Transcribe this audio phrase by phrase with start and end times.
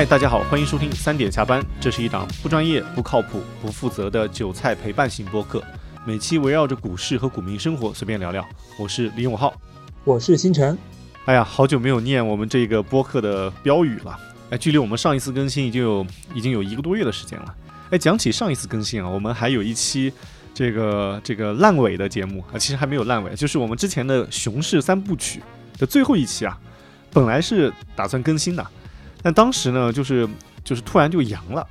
[0.00, 1.62] 嗨，大家好，欢迎收听三点下班。
[1.78, 5.62] 这是一档不专业、不靠谱、不负责的韭菜陪伴型播客，
[6.06, 8.42] 每期围绕着股市和股民生活随便聊聊。
[8.78, 9.52] 我是李永浩，
[10.04, 10.78] 我是星辰。
[11.26, 14.18] 哎呀，好久没有念我们这个播客的标语了。
[14.48, 17.54] 哎，距离我们上一次更新已经有已经有一个多月的时间了。
[17.90, 20.10] 哎，讲起上一次更新啊，我们还有一期
[20.54, 25.42] 这个这个烂尾的节目啊，其实还没有烂尾，就是我们之前的熊市三部曲
[25.76, 26.58] 的最后一期啊，
[27.12, 28.66] 本来是打算更新的。
[29.22, 30.28] 但当时呢，就是
[30.64, 31.66] 就是突然就阳了，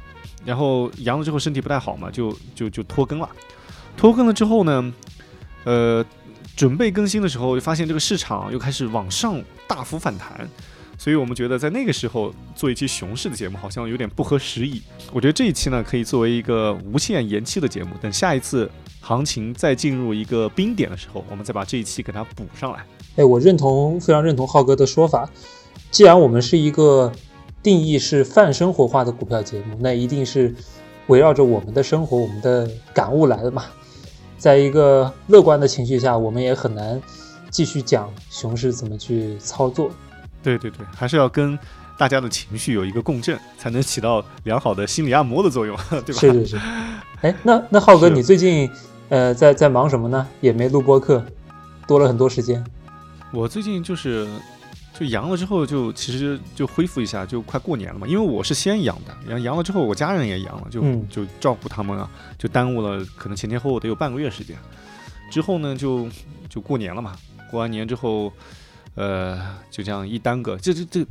[0.45, 3.29] 然后阳了之后身体不太好嘛，就就就拖更了。
[3.97, 4.93] 拖更了之后呢，
[5.63, 6.05] 呃，
[6.55, 10.47] 准备更新的时候，就发现这个市场又开始往上大幅反弹，
[10.97, 14.81] 所以我们觉得在那个时候做一期熊市的节目好像有点不合时宜。
[15.11, 18.69] 我觉得这一期呢，可以作为一个无限延期的节目，等下一次
[19.01, 22.85] 行情再进入一个冰点的时候，我们再把这一期给它补上来。
[23.15, 25.29] 哎，我认同，非常认同浩哥的说法。
[25.91, 27.11] 既然我们是一个
[27.61, 30.55] 定义是泛生活化的股票节目，那一定是
[31.07, 33.65] 围绕着我们的生活、我们的感悟来的嘛。
[34.37, 37.01] 在一个乐观的情绪下，我们也很难
[37.49, 39.91] 继续讲熊市怎么去操作。
[40.41, 41.59] 对对对，还是要跟
[41.97, 46.21] 大家的情绪有一个共振，才能起到良好的心理按摩的作用， 对吧？
[46.21, 46.57] 是是是。
[47.21, 48.69] 哎，那那浩哥，你最近
[49.09, 50.25] 呃在在忙什么呢？
[50.39, 51.21] 也没录播客，
[51.85, 52.63] 多了很多时间。
[53.33, 54.25] 我最近就是。
[54.99, 58.05] 就阳了之后，就其实就恢复一下，就快过年了嘛。
[58.05, 64.57] 因为我是先阳的，然后阳了之后，我家人也阳了，就就照顾他们啊，就耽误了可能前前后后得有半个月时间。
[65.31, 66.09] 之后呢，就
[66.49, 67.15] 就过年了嘛。
[67.49, 68.33] 过完年之后，
[68.95, 71.05] 呃，就这样一耽搁，这这这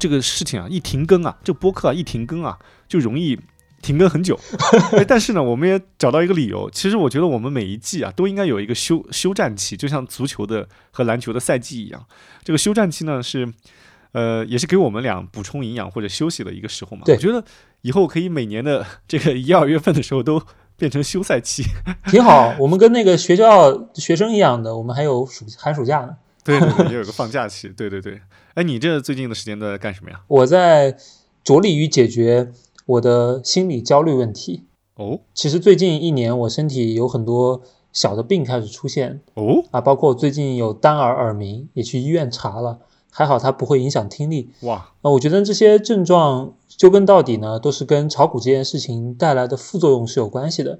[0.00, 3.38] 这个事情啊，一停更啊，这播客啊一停更啊，就容易。
[3.80, 4.38] 停更很久，
[5.06, 6.68] 但是呢，我们也找到一个理由。
[6.70, 12.04] 其实我觉得我们每一季啊，都应该有一个休休战期，就像足球的和篮球的赛季一样。
[12.42, 13.50] 这个休战期呢，是
[14.12, 17.04] 呃，也是给我们俩补充营养或者休息的一个时候嘛。
[17.06, 17.44] 我觉得
[17.82, 20.42] 以后可以每年的 这个一二月份的时候都
[20.76, 21.62] 变成休赛期，
[22.06, 22.54] 挺好。
[22.58, 26.16] 我们跟那个学校学生一样的，我们还有暑寒暑假呢。
[26.42, 27.68] 对对对，也有个放假期。
[27.68, 28.20] 对对对。
[28.54, 30.20] 哎，你这最近的时间都在干什么呀？
[30.26, 30.96] 我在
[31.44, 32.50] 着力于解决。
[32.88, 34.64] 我的心理焦虑问题
[34.96, 37.60] 哦，其实最近一年我身体有很多
[37.92, 42.78] 小的病开始出现哦啊，包括最近有单耳耳鸣，也去医院查了，
[43.10, 44.88] 还好它不会影响听力哇。
[45.02, 50.78] 那我觉得这些症状究根到底呢，都是跟炒股这件事情带来的副作用是有关系的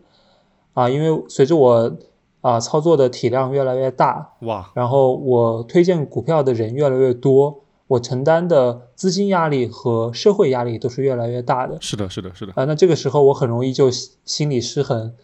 [0.72, 1.94] 啊，因为随着我
[2.40, 7.60] 啊操作的体量越来越大哇，然后我推荐股票的人越来越多。
[7.88, 11.76] 我承担的资金压力和社会压力都是越来越大的。
[11.80, 12.52] 是的，是的，是的。
[12.54, 13.90] 啊，那这个时候我很容易就
[14.24, 15.14] 心理失衡，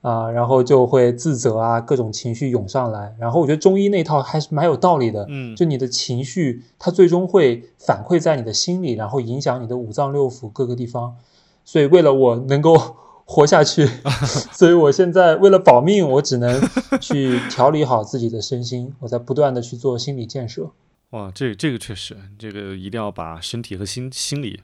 [0.00, 3.16] 啊，然后就会自责啊，各种情绪涌上来。
[3.18, 5.26] 然后我觉得中医那套还是蛮有道理的。
[5.28, 11.16] 嗯，就你的情绪，它最终会反馈在你的心里，然后影响你的五脏六腑各个地方。
[11.64, 12.76] 所以为了我能够
[13.26, 13.88] 活下去，
[14.52, 16.60] 所以我现在为了保命，我只能
[17.00, 18.92] 去调理好自己的身心。
[19.00, 20.70] 我在不断的去做心理建设。
[21.14, 24.62] 哇，这这个确实，这个一定要把身体和心心理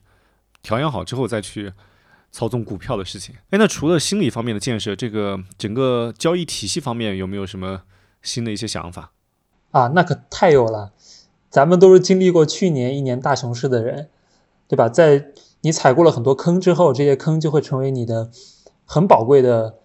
[0.62, 1.72] 调养好之后再去
[2.32, 3.36] 操纵股票的事情。
[3.50, 7.82] 哎，那除了心理方面的建设，这个整个交易体系方面有没有什么
[8.20, 9.12] 新的一些想法？
[9.70, 10.92] 啊，那可太有了。
[11.50, 14.08] 咱们都是经历过去年一年大熊市的人，
[14.66, 14.88] 对吧？
[14.88, 15.26] 在
[15.60, 18.28] 你踩过了很多坑之后，这些坑就会成为你的
[18.84, 19.78] 很宝贵的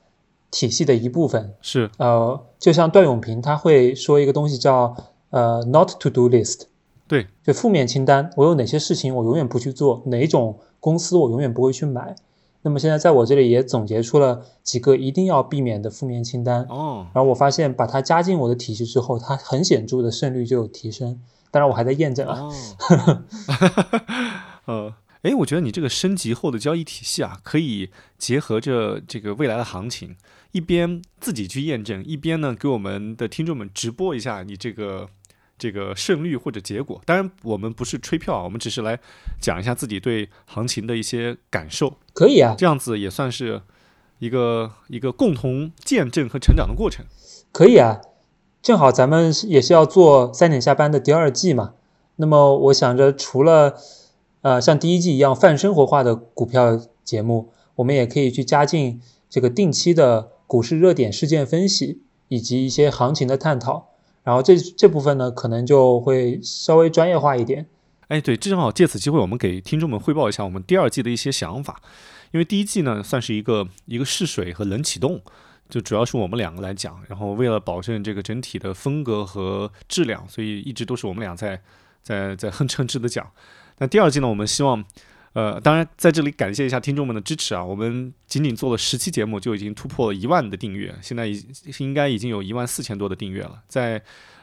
[0.49, 1.53] 体系的一部分。
[1.61, 4.95] 是，呃，就像段永平他会说一个东西叫。
[5.29, 6.63] 呃，not to do list，
[7.07, 8.29] 对，就负面清单。
[8.37, 10.01] 我有哪些事情我永远不去做？
[10.05, 12.15] 哪种公司我永远不会去买？
[12.61, 16.65] 那么现在在我这里也总结出了几个一定要避免的负面清单。
[16.69, 21.19] 哦，然后我发现把它加进我的体系之后，它很显著的胜率就有提升。
[21.51, 22.41] 当然我还在验证啊。
[22.41, 23.23] 哦，
[24.65, 24.93] 呃，
[25.25, 27.89] 哎，我觉得你这个升级后的交易体系啊，可以
[28.19, 30.15] 结合着这个未来的行情，
[30.51, 35.09] 一边自己去验证，一边呢给我们的听众们直播一下你这个
[35.57, 37.01] 这个胜率或者结果。
[37.05, 38.99] 当然，我们不是吹票啊，我们只是来
[39.41, 43.63] 讲一下自己对行情的一些感受，可以啊，这样子也算是
[44.19, 47.03] 一个一个共同见证和成长的过程。
[47.51, 47.99] 可以啊。
[48.61, 51.73] 正好咱们也是要做三点下班的第二季嘛，
[52.17, 53.75] 那么我想着除了
[54.45, 63.87] 呃像第一季一样泛生活化的股票节目，我们也可以去加进这个定期的股市热点事件分析以及一些行情的探讨，
[64.23, 67.65] 然后这这部分呢可能就会稍微专业化一点。
[68.09, 71.81] 哎，对，正好借此机会，我们给听众们汇报一下我们第二季的一些想法，
[72.31, 75.19] 因为第一季呢算是一个一个试水和冷启动。
[75.67, 81.59] 就主要是我们两个来讲，然后为了保证这个整体的风格和质量，所以一直都是我们俩在
[82.03, 83.27] 在在哼哧哼哧的讲。
[83.77, 84.83] 那第二季呢，我们希望，
[85.33, 87.63] 呃，当然在这里感谢一下听众们的支持啊。
[87.63, 91.45] 我们仅仅做了十期节目，就已经突破了一万的订阅，现在已
[91.79, 93.61] 应该已经有一万四千多的订阅了。
[93.67, 94.01] 在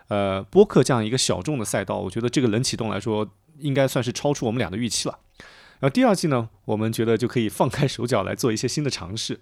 [0.09, 3.27] 呃播客这样一个小众的赛道，我觉得这个冷启动来说，
[3.59, 5.19] 应该算是超出我们俩的预期了。
[5.83, 9.39] 那第二季呢，我们觉得就可以放开手脚来做一些新的尝试。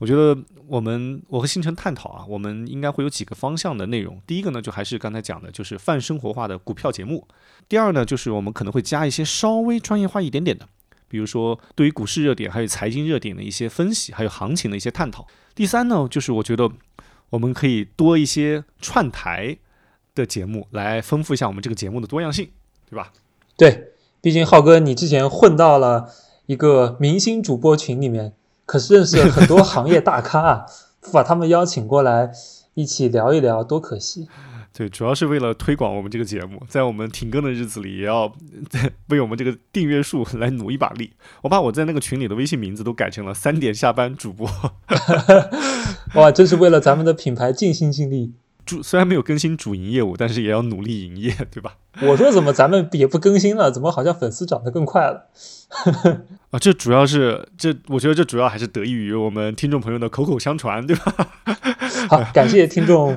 [0.00, 0.36] 我觉得
[0.66, 4.20] 我们我和星辰探讨啊，我们应该会有几个方向的内容。
[4.26, 7.28] 第一个呢，就还是刚才讲的，就是泛生活化的股票节目。
[7.68, 10.68] 第二呢，就是我们可能会加一些稍微专业化一点点的，
[11.06, 15.24] 比如说对于股市热点还有财经热点的一些分析，还有行情的一些探讨。
[15.54, 16.68] 第三呢，就是我觉得
[17.30, 19.56] 我们可以多一些串台
[20.12, 22.50] 的节目，来丰富一下我们这个节目的多样性，
[22.90, 23.12] 对吧？
[23.56, 23.93] 对。
[24.24, 26.08] 毕竟浩哥，你之前混到了
[26.46, 28.32] 一个明星主播群里面，
[28.64, 30.66] 可是认识了很多行业大咖啊，
[31.02, 32.32] 不 把他们邀请过来
[32.72, 34.26] 一起聊一聊，多可惜。
[34.72, 38.32] 对，主要是为了推广我们这个节目，在我们停更的日子里，也要
[39.10, 41.12] 为我们这个订阅数来努一把力。
[41.42, 44.48] 我把我在那个群里的微信名字都改成了“三点下班主播”。
[46.16, 48.32] 哇，真是为了咱们的品牌尽心尽力。
[48.64, 51.76] 主虽然没有更新主营业务，但是也要努力营业，对吧？
[52.02, 53.70] 我说怎么咱们也不更新了？
[53.70, 55.28] 怎么好像粉丝涨得更快了？
[56.50, 61.14] 啊，这主要是这，我觉得这主要还是得益于我们听众朋友的口口相传，对吧？
[62.08, 63.16] 好，感谢听众，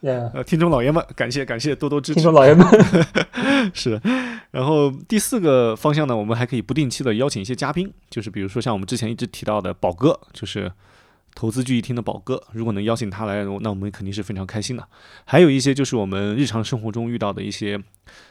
[0.00, 2.14] 呃，听众老爷们，感谢感谢多多支持。
[2.14, 2.66] 听众老爷们
[3.74, 4.00] 是。
[4.50, 10.70] 然后第四个方向呢，我们还可以不定期的邀请一些嘉宾，就是比如说像我们之前一直提到的宝哥，就是。
[11.34, 14.88] 投资聚义厅的宝哥，如果能邀请他来，那我们肯定是非常开心的。
[15.24, 17.82] 还有一些就是我们日常生活中遇到的一些，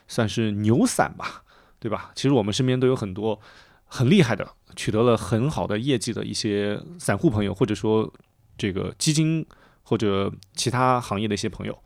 [0.07, 1.44] 算是牛散吧，
[1.79, 2.11] 对吧？
[2.15, 3.39] 其实我们身边都有很多
[3.85, 8.11] 很厉害的，取得了很好的业绩的一些散户朋友，或者说
[8.57, 9.45] 这个基金
[9.83, 11.77] 或者其他行业的一些朋友，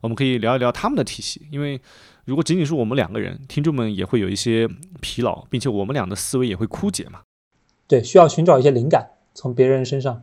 [0.00, 1.46] 我们可以聊一聊他们的体系。
[1.50, 1.80] 因为
[2.24, 4.68] 如果仅仅是我们两个人，听众们也会有一些
[5.00, 7.22] 疲劳，并且我们俩的思维也会枯竭嘛。
[7.88, 10.22] 对，需要寻找一些灵感，从别人身上。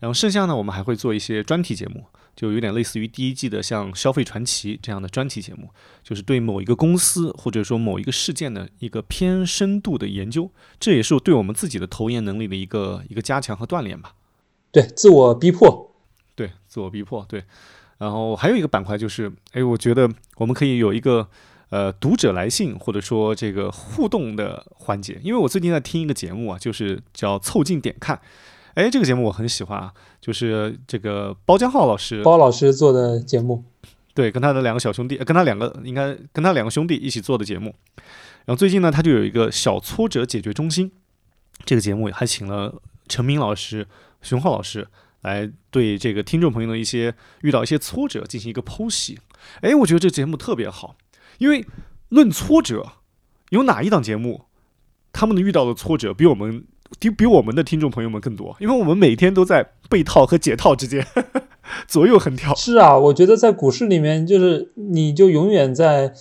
[0.00, 2.04] 然后剩下呢，我们还会做一些专题节目，
[2.34, 5.68] 就有点类似于第一季的像《消费传奇》这样的专题节目，
[6.02, 14.14] 就是对某一个公司或者说某一个事件的一个偏深度的研究，这也是对我们自己的投研能力的一个一个加强和锻炼吧。
[14.72, 15.94] 对，自我逼迫。
[16.34, 17.24] 对，自我逼迫。
[17.28, 17.44] 对。
[17.98, 21.28] 然后还有一个板块就是，哎，我觉得我们可以有一个
[21.68, 28.16] 呃读者来信或者说这个互动的环节，因为我最近在听一个节目啊，就是叫《凑近点看》。
[28.74, 33.64] 哎，这个节目我很喜欢啊，就是这个包江浩老师，包老师做的节目，
[34.14, 37.74] 对，跟他的两个小兄弟，跟他两个应该跟他两个兄弟一起做的节目。
[38.44, 40.92] 然后最近呢，他就有一个小挫折解决中心，
[41.64, 43.86] 这个节目还请了陈明老师、
[44.22, 44.86] 熊浩老师
[45.22, 49.18] 来对这个听众朋友的一些遇到一些挫折进行一个剖析。
[49.62, 50.96] 哎，我觉得这节目特别好，
[51.38, 51.66] 因为
[52.10, 52.92] 论挫折，
[53.50, 54.44] 有哪一档节目
[55.12, 56.64] 他们的遇到的挫折比我们？
[56.98, 61.06] 比比我们的听众朋友们更多，因为我们每天都在被套和解套之间
[61.86, 62.54] 左右横跳。
[62.54, 66.12] 是啊，我觉得在股市里面，就是你就永远在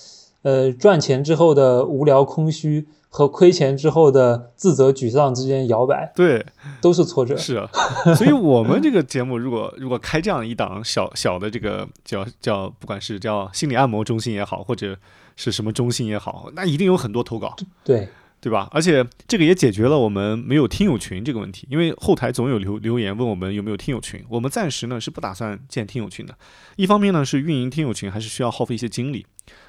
[0.44, 6.12] 呃赚钱之后的无聊空虚和亏钱之后的自责沮丧之间摇摆。
[6.16, 6.46] 对，
[6.80, 7.36] 都是挫折。
[7.36, 7.68] 是啊，
[8.16, 14.96] 所以我们这个节目如果如果开这样一档小小的这个叫叫不管是叫心理按摩中心也好，或者
[15.36, 17.56] 是什么中心也好，那一定有很多投稿。
[17.84, 18.08] 对。
[18.42, 18.70] 对吧？
[18.72, 26.34] 而且这个也解决了我们没有听友群这个问题，因为后台总有留留言问我们有没有听友群，我们暂时呢是不打算建听友群的。
[26.78, 29.26] 一方面呢是运营听友群还是需要耗费一些精力，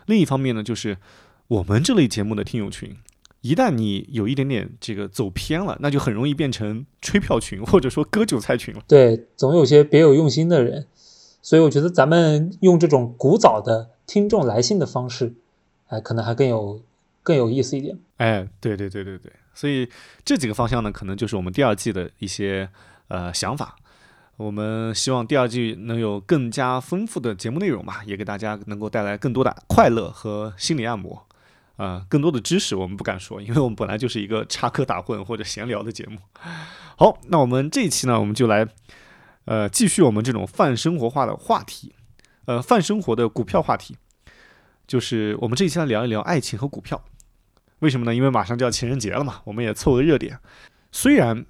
[0.07, 0.97] 另一方面呢就是
[1.49, 2.97] 我们这类节目的听友群
[3.41, 8.83] 一旦你有一点点这个走偏了，那就很容易变成吹票群或者说割韭菜群了。
[8.87, 10.87] 对，总有些别有用心的人，
[11.43, 15.33] 所以我觉得咱们用这种古早的听众来信的方式，
[15.89, 16.83] 哎，可能还更有
[17.31, 17.97] 更有意思一点。
[18.17, 19.89] 哎，对对对对对，所以
[20.25, 22.69] 这几个方向呢，可能就是我们第二季的一些
[23.07, 23.77] 呃想法。
[24.37, 31.25] 我们希望第二季能有更加丰富的节目内容嘛，也给大家能够带来更多的快乐和心理按摩。
[31.77, 36.19] 啊，更多的知识我们不敢说，因为我们本来就是一个插科打诨或者闲聊的节目。
[36.97, 38.67] 好，那我们这一期呢，我们就来
[39.45, 41.95] 呃继续我们这种泛生活化的话题，
[42.47, 43.97] 呃泛生活的股票话题，
[44.87, 47.03] 就是我们这一期来聊一聊爱情和股票。
[47.81, 48.15] 为什么呢？
[48.15, 50.39] 因为马上就要情人节了嘛，我们也凑个热点。
[50.91, 51.45] 虽然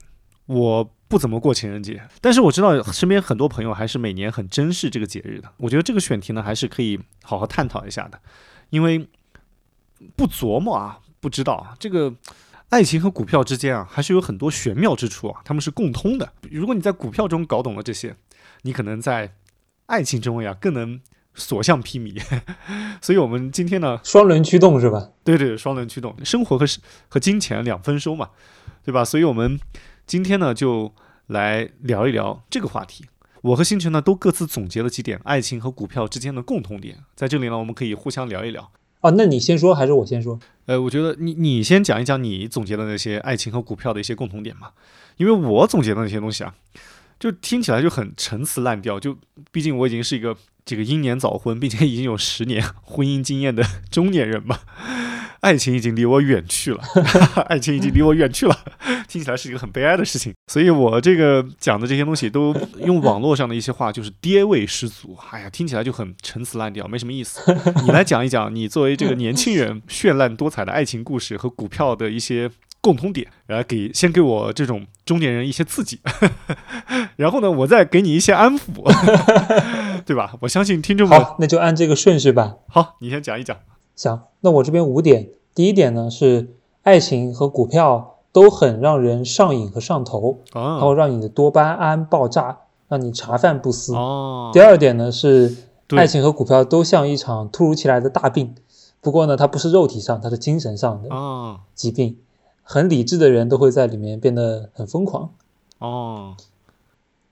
[0.46, 5.52] 我不怎么过情人节，但是我知道身边很多朋友还是每年很珍视这个节日的。
[5.58, 8.20] 我觉得这个选题呢，还是可以好好探讨一下的，
[8.70, 9.08] 因为。
[10.16, 12.14] 不琢磨啊，不知道，这个
[12.70, 16.32] 爱情和股票之间啊，还是有很多玄妙之处啊，他们是共通的。
[16.50, 18.16] 如果你在股票中搞懂了这些，
[18.62, 19.34] 你可能在
[19.84, 20.99] 爱情中呀更能
[21.34, 22.20] 所向披靡。
[23.00, 25.10] 所以，我们今天呢，双轮驱动是吧？
[25.25, 26.64] 对对，双轮驱动，生活和
[27.08, 28.30] 和金钱两丰收嘛，
[28.84, 29.04] 对吧？
[29.04, 29.58] 所以，我们
[30.06, 30.92] 今天呢，就
[31.28, 33.04] 来聊一聊这个话题。
[33.42, 38.70] 我和星辰呢，都各自总结了几点爱情和股票之间的共同点，在这里呢，我们可以互相聊一聊。
[39.00, 40.38] 哦，那你先说还是我先说？
[40.66, 44.72] 呃，我觉得你你先讲一讲你总结的那些爱情和股票的一些共同点嘛，
[45.16, 46.54] 因为我总结的那些东西啊，
[47.18, 49.00] 就听起来就很陈词滥调。
[49.00, 49.16] 就
[49.50, 50.37] 毕竟我已经是一个
[50.70, 53.60] 这个英年早婚， 并且已经有十年婚姻经验的
[53.90, 54.60] 中年人吧。
[55.40, 56.80] 爱情已经离我远去了，
[57.48, 58.56] 爱情已经离我远去了，
[59.08, 60.32] 听起来是一个很悲哀的事情。
[60.46, 65.18] 所以我这个讲的这些东西都用网络上的一些话，就是爹味十足。
[65.30, 67.40] 哎呀，听起来就很陈词滥调，没什么意思。
[67.84, 72.50] 你来讲一讲，你作为这个年轻人绚烂多彩的爱情故事和股票的一些
[72.80, 76.00] 共通点，然后给先给我这种中年人一些刺激，
[77.16, 78.82] 然后呢，我再给你一些安抚，
[80.06, 80.34] 对吧？
[80.40, 82.56] 我相信听众们，好，那就按这个顺序吧。
[82.68, 83.56] 好，你先讲一讲。
[83.94, 93.94] 行，那我这边五点，第一点呢是爱情和股票都很让人上瘾和上头，然后让你的多巴胺爆炸，让你茶饭不思。
[93.94, 94.50] 哦。
[94.54, 95.54] 第二点呢是
[95.90, 98.54] 爱情和股票都像一场突如其来的大病，
[99.02, 101.10] 不过呢它不是肉体上，它是精神上的
[101.75, 102.16] 疾病，
[102.70, 105.30] 很理智的人都会在里面变得很疯狂。
[105.78, 106.36] 哦。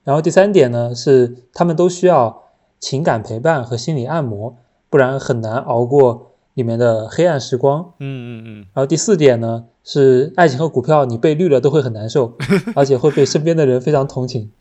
[0.03, 2.43] 然后第三点呢是他们都需要
[2.79, 4.57] 情感陪伴和心理按摩，
[4.89, 6.25] 不然很难熬过。
[6.55, 12.33] 里面的黑暗时光，嗯嗯嗯，然后第四点呢是爱情和股票，你被绿了都会很难受，
[12.75, 14.51] 而且会被身边的人非常同情。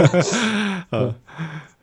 [0.92, 1.14] 嗯，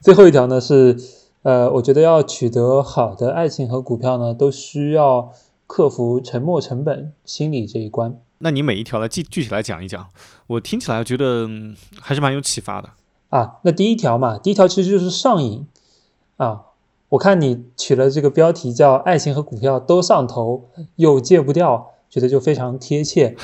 [0.00, 0.96] 最后一条呢是，
[1.42, 5.30] 呃，我觉得要取得好的爱情和股票呢，都需要
[5.68, 8.18] 克服沉没成本心理这一关。
[8.44, 10.06] 那你每一条来具具体来讲一讲，
[10.46, 11.48] 我听起来觉得
[11.98, 12.90] 还是蛮有启发的
[13.30, 13.56] 啊。
[13.62, 15.66] 那第一条嘛，第一条其实就是上瘾
[16.36, 16.66] 啊。
[17.08, 23.34] 我看你取了这个标题叫“爱情和股票都上头又戒不掉”，觉得就非常贴切，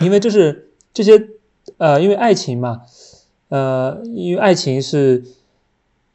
[0.00, 1.28] 因为这是这些
[1.78, 2.82] 呃，因为爱情嘛，
[3.48, 5.24] 呃，因为爱情是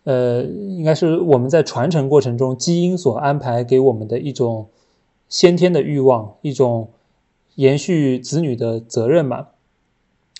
[0.03, 4.67] 呃，应该是我们在传承过程中基因所安排给我们的一种
[5.29, 6.91] 先天的欲望，一种
[7.55, 9.47] 延续子女的责任嘛。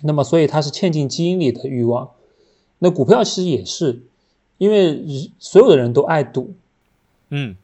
[0.01, 2.11] 那么，所以它是嵌进基因里的欲望。
[2.79, 4.03] 那股票其实也是。
[4.59, 6.53] 因为所有的人都爱赌，
[7.31, 7.57] 嗯，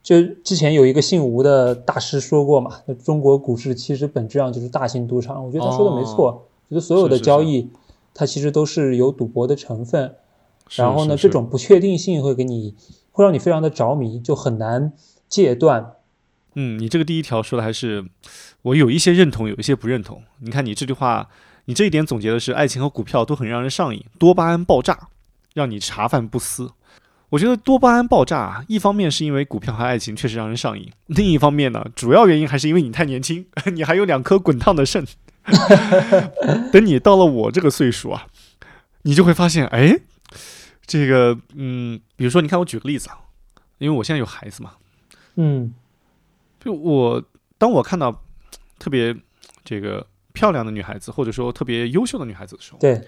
[0.00, 5.44] 就之前有一个姓吴的大师说过嘛，中国股市其实本质上就是大型赌场。
[5.44, 7.68] 我觉得他说的没错，觉得所有的交易
[8.14, 10.14] 它其实都是有赌博的成分。
[10.76, 12.76] 然后呢，这种不确定性会给你
[13.10, 14.92] 会让你非常的着迷，就很难
[15.28, 15.94] 戒断。
[16.54, 18.04] 嗯，你这个第一条说的还是
[18.62, 20.22] 我有一些认同，有一些不认同。
[20.40, 21.28] 你看你这句话，
[21.66, 25.08] 你这一点总结的是爱情和股票都很让人上瘾，多巴胺爆炸。
[25.52, 26.70] 让你茶饭不思，
[27.30, 35.04] 我觉得多巴胺爆炸，一方面是因为股票和爱情确实让人上瘾，另一方面呢，主要原因还是因为你太年轻， 你还有两颗滚烫的肾。
[36.70, 38.28] 等你到了我这个岁数啊，
[39.02, 39.98] 你就会发现，哎，
[40.86, 43.18] 这个，嗯，比如说，你看，我举个例子啊，
[43.78, 44.74] 因为我现在有孩子嘛，
[45.34, 45.74] 嗯，
[46.62, 47.22] 就我
[47.58, 48.22] 当我看到
[48.78, 49.16] 特别
[49.64, 53.00] 这个漂亮的女孩子，或者说特别优秀的女孩子的时候，对。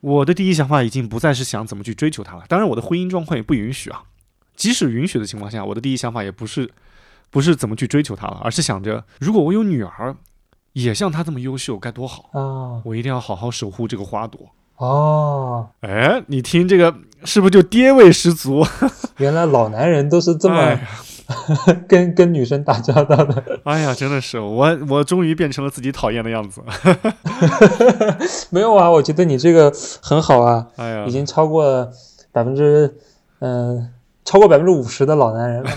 [0.00, 2.44] 我的第一想法已经不再是想怎么去追求她了。
[2.48, 4.04] 当然，我的婚姻状况也不允许啊。
[4.54, 6.70] 即使允许的情况下，我的第一想法也不是，
[7.30, 10.14] 不是怎么去追求她了，而是想着，如果我有女儿，
[10.74, 12.80] 也像她这么优秀，该多好啊！
[12.84, 14.40] 我一定要好好守护这个花朵。
[14.76, 18.64] 哦，哎，你听这个是不是就爹味十足？
[19.18, 20.78] 原来老男人都是这么
[21.86, 23.60] 跟跟女生打交道的。
[23.64, 26.62] 哎呀，真的是我，我终于变成了自己讨厌的样子。
[28.50, 31.92] 没有啊，我觉得你这个很好啊，哎呀，已经超过了
[32.32, 32.96] 百分之
[33.40, 33.92] 嗯，
[34.24, 35.70] 超过百分之五十的老男人了。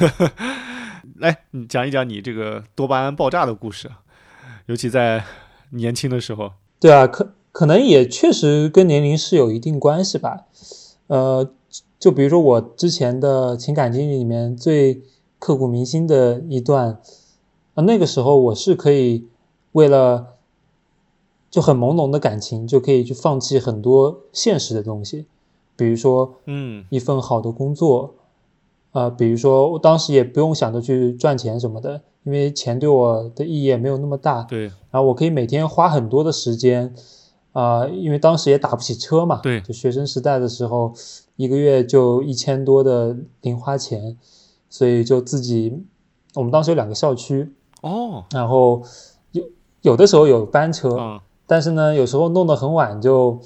[1.19, 3.89] 来， 你讲一讲你这个多巴胺爆炸的故事，
[4.67, 5.23] 尤其在
[5.71, 6.53] 年轻的时候。
[6.79, 10.45] 对啊，可可能也确实跟年龄是有一定关系吧。
[11.07, 11.51] 呃，
[11.99, 15.03] 就比如说我之前的情感经历里面最
[15.41, 17.01] 刻骨铭心的一段，
[17.73, 19.25] 啊，那个时候我是可以
[19.71, 20.35] 为了
[21.49, 25.25] 就很朦胧的感情，就可以去放弃很多现实的东西，
[25.75, 28.13] 比如说，嗯，一份好的工作，
[28.91, 34.43] 啊，比如说我当时也不用想着去赚钱什么的，因为钱对我的意义也没有那么大。
[34.43, 36.93] 对，然后我可以每天花很多的时间，
[37.53, 39.59] 啊、因为当时也打不起车嘛，对。
[39.61, 40.93] 就学生时代的时候，
[41.35, 44.15] 一个月就一千多的零花钱，
[44.71, 45.83] 所以就自己，
[46.33, 48.81] 我们当时有两个校区，哦，然后
[49.33, 49.43] 有
[49.81, 53.39] 有的时候有班车，嗯，但是呢，有时候弄得很晚就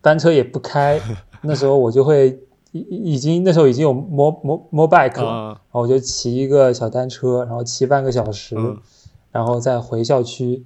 [0.00, 0.98] 班车也不开，
[1.42, 2.40] 那时候我就会
[2.72, 2.78] 已
[3.12, 8.78] 已经那时候已经有摩摩摩 bike 然后我就骑一个小单车，然后骑半个小时，嗯。
[9.32, 10.64] 然后再回校区，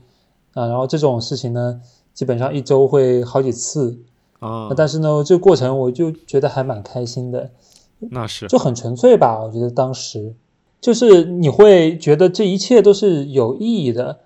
[0.54, 1.82] 啊，然后这种事情呢，
[2.14, 3.98] 基本上一周会好几次，
[4.38, 7.50] 啊，但是呢，这个过程我就觉得还蛮开心的，
[7.98, 10.34] 那是，就很纯粹吧，我觉得当时。
[10.80, 14.18] 就是你会觉得这一切都是有意义的，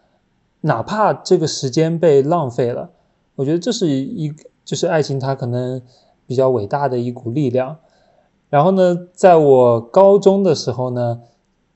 [0.62, 2.90] 哪怕这个时间被浪费了，
[3.36, 4.34] 我觉得这是一
[4.64, 5.80] 就是爱情它可能
[6.26, 7.76] 比较伟大的一股力量。
[8.50, 11.20] 然后呢，在我高中的时候呢，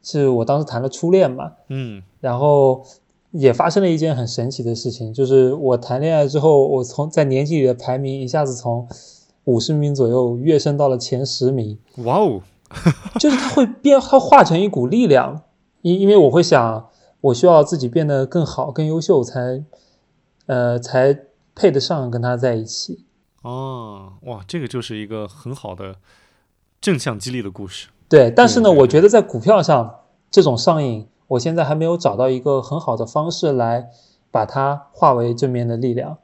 [0.03, 2.83] 是我当时谈了初恋嘛，嗯，然后
[3.31, 8.89] 也发生了一件很神奇的事情，就是我谈恋爱之后，我从在年级里的排名一下子从
[9.45, 12.41] 五十名左右跃升到了前十名，哇哦，
[13.19, 15.43] 就是它会变，它化成一股力量，
[15.81, 16.89] 因因为我会想，
[17.21, 19.65] 我需要自己变得更好、更优秀，才
[20.47, 21.19] 呃才
[21.55, 23.05] 配得上跟他在一起。
[23.43, 25.97] 哦，哇，这个就是一个很好的
[26.81, 27.89] 正向激励的故事。
[28.09, 33.91] 对，但是呢，我觉得在股票上这种上瘾，我现在还没有找到一个很好的方式来
[34.31, 36.19] 把它化为正面的力量。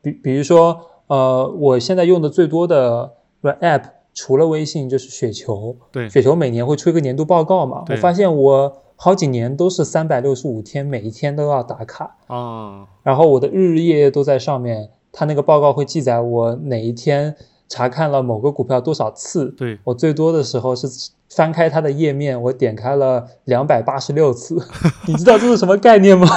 [0.00, 3.12] 比比如说，呃，我现在用的最多的
[3.42, 3.82] app
[4.14, 17.34] 除了微信就是雪球，对，雪球每年会出一个年度报告嘛，我发现我好几年都是三百六十五天，每一天都要打卡，啊，然后我的日日夜夜都在上面，它那个报告会记载我哪一天
[17.68, 20.86] 查看了某个股票多少次，对，我最多的时候是
[21.28, 24.56] 翻开它的页面，我点开了两百八十六次。
[25.08, 26.28] 你知道这是什么概念吗？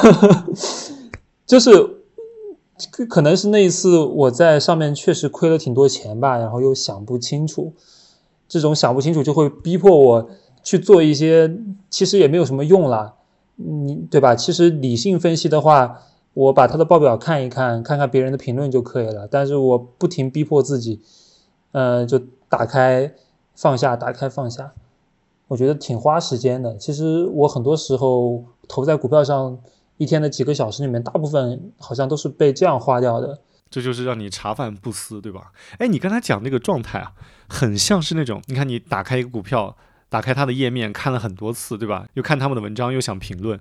[1.45, 1.69] 就是
[2.91, 7.73] 可可能是那一次我在上面确实亏了挺多钱吧，然后又想不清楚，
[8.47, 10.29] 这种想不清楚就会逼迫我
[10.63, 11.57] 去做一些
[11.89, 13.15] 其实也没有什么用啦，
[13.55, 14.35] 你对吧？
[14.35, 16.01] 其实理性分析的话，
[16.33, 19.27] 我把它的报表看一看，看看别人的评论就可以了。
[19.29, 21.01] 但是我不停逼迫自己，
[21.71, 23.13] 呃，就打开
[23.55, 24.73] 放下，打开放下，
[25.47, 26.77] 我觉得挺花时间的。
[26.77, 29.57] 其实我很多时候投在股票上，
[29.97, 33.41] 一天的几个小时里面，大部分好像都是被这样花掉的。
[33.69, 35.51] 这就是让你茶饭不思，对吧？
[35.77, 37.11] 哎，你刚才讲那个状态啊，
[37.49, 39.75] 很像是那种，你看你打开一个股票，
[40.07, 42.07] 打开它的页面看了很多次，对吧？
[42.13, 43.59] 又看他们的文章，又想评论，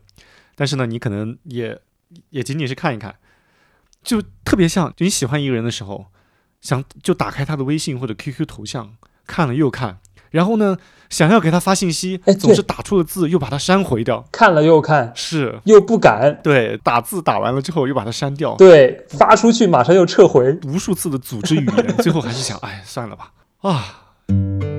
[0.54, 1.80] 但是呢，你可能也
[2.30, 3.16] 也仅仅是看一看，
[4.04, 6.06] 就特别像就你喜欢一个人的时候，
[6.60, 8.96] 想就打开他的微信或者 QQ 头像，
[9.26, 9.98] 看了又看，
[10.30, 10.76] 然后呢，
[11.08, 15.60] 想要给他发信息总是打错了字又把它删回掉，看了又看，是。
[15.64, 20.58] 又不敢，对，打字打完了之后又把它删掉，对，发出去马上又撤回。
[20.66, 24.75] 无数次的组织语言，最后还是想，哎，算了吧，啊。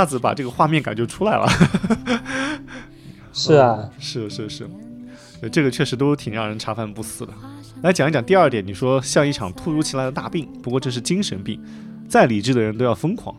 [0.00, 1.46] 下子把这个画面感就出来了。
[3.34, 4.70] 是啊，是 是是，
[5.42, 7.32] 呃这个确实都挺让人茶饭不思的。
[7.82, 11.62] 来讲一讲第二点，你说像一场突如其来的大病，不过这是精神病，
[12.08, 13.36] 再理智的人都要疯狂，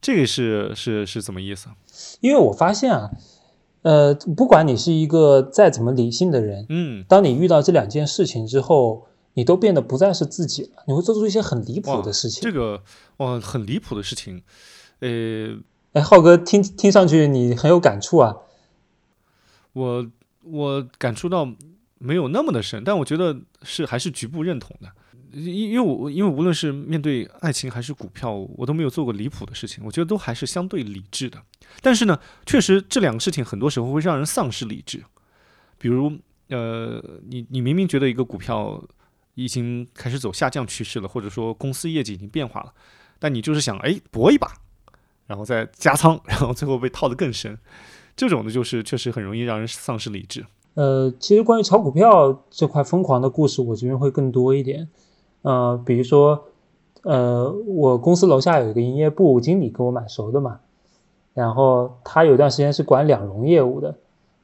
[0.00, 1.68] 这个是是是怎么意思？
[2.20, 3.10] 因为我发现啊，
[3.82, 12.42] 呃，不管你是一个再怎么理性的人，嗯，当你遇到这两件事情之后，你都变得不再是自己了，你会做出一些很离谱的事情。
[12.42, 12.82] 这个
[13.18, 14.42] 哇，很离谱的事情。
[14.98, 15.08] 呃，
[15.96, 18.36] 哎，浩哥，听听上去你很有感触啊。
[19.72, 20.06] 我
[20.42, 21.50] 我感触到
[21.96, 24.92] 没有那么的深，但我觉得是还是局部认同的。
[25.32, 31.42] 因因为我因为无论是面对爱情还是股票，我都没有做过离谱的事情，我觉得都还是相对理智的。
[31.80, 35.02] 但是呢，确实这两个事情很多时候会让人丧失理智。
[35.78, 36.12] 比如，
[36.48, 38.84] 呃，你你明明觉得一个股票
[39.34, 42.74] 已经开始走下降趋势了，或者说公司业绩已经变化了，
[43.18, 44.52] 但你就是想哎搏一把，
[45.26, 47.58] 然后再加仓，然后最后被套得更深。
[48.16, 50.46] 这种的就是确实很容易让人丧失理智。
[50.74, 54.88] 呃，其实关于炒股票这块疯狂的故事，我这边会更多一点。
[55.42, 56.44] 呃，比如说，
[57.02, 60.60] 呃，我公司楼下有一个营业部经理跟我蛮熟的嘛，
[61.34, 63.94] 然后他有段时间是管两融业务的，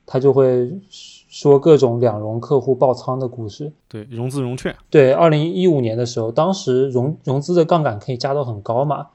[0.06, 3.72] 他就会说各种两融客户爆仓的故事。
[3.88, 9.08] 对，融资融券，对，二零一五年的时候，当时融融资的杠杆可以加到很高嘛，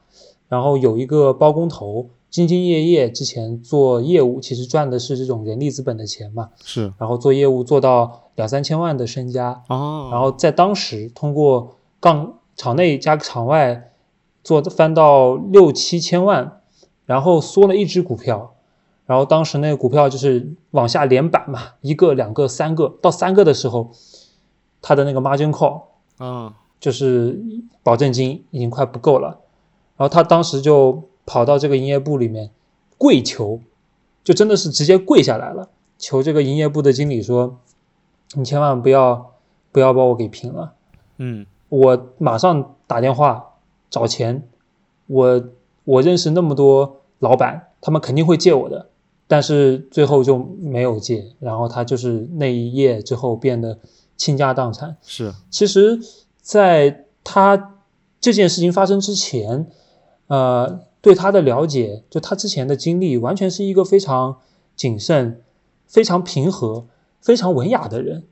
[0.48, 6.92] 然后有一个包工头兢兢业业，之前做业务其实赚的是这种人力资本的钱嘛，是。
[6.98, 13.92] 然后做业务做到两三千万的身家，哦，然后在当时通过杠场内加场外
[14.44, 16.60] 做翻到六七千万，
[17.06, 18.54] 然后缩了一只股票，
[19.06, 23.90] 然后当时那个股票就是往下连板嘛，一个、两个、三个，到三个的时候，
[24.82, 25.82] 他的那个 margin call
[26.18, 27.40] 啊，就是
[27.82, 29.40] 保证金已经快不够了，
[29.98, 32.50] 然后他当时就跑到这个营业部里面
[32.96, 33.60] 跪求，
[34.24, 37.58] 就真的是直接跪下来了，求这个营业部的经理说，
[38.34, 39.34] 你千万不要
[39.72, 40.72] 不要把我给平了。
[41.18, 43.56] 嗯我马上打电话
[43.90, 44.48] 找钱，
[45.06, 45.44] 我
[45.84, 48.88] 我认识那么多老板，他们肯定会借我的，
[49.26, 53.78] 但是最后就没有借，然后他就是那一夜之后变得
[54.16, 54.96] 倾家荡产。
[55.02, 55.98] 是其实，
[56.40, 57.74] 在他
[58.20, 59.66] 这件事情发生之前，
[60.28, 64.38] 呃，对他的了解，就他之前的经历，完全是一个非常
[64.76, 65.42] 谨慎、
[65.86, 66.86] 非常平和、
[67.20, 68.24] 非常文雅的人。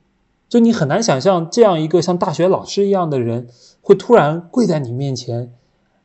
[0.48, 3.48] 就你很难想象，这样一个像大学老师一样的人，
[3.80, 5.52] 会突然跪在你面前，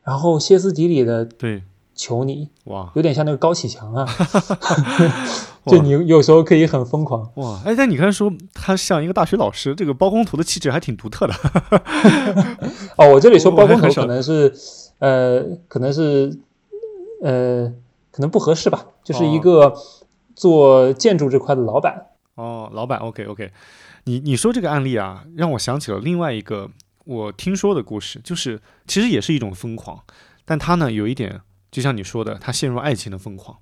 [0.02, 1.62] 然后歇斯底里的对，
[2.02, 4.06] 求你，哇有点像那个高启强啊。
[5.66, 11.34] 就你有时候可以很疯狂，哇，哎，但你刚才说他像一个大学老师，这个包工头的气质还挺独特的。
[12.98, 14.52] 哦，我这里说包工头可能是，
[14.98, 16.36] 呃，可能是，
[17.22, 17.72] 呃，
[18.10, 19.74] 可能不合适吧，就是一哦个
[20.34, 22.06] 做建筑这块的老板。
[22.34, 23.52] 哦，老板，OK OK，
[24.04, 26.68] 你你说这个案例啊，让我想起了另外一个
[27.04, 30.00] 我听说的故事，就是其实也是一种疯狂，
[30.44, 31.40] 但他呢有一点，
[31.72, 33.58] 就像你说的，他陷入爱情的疯狂，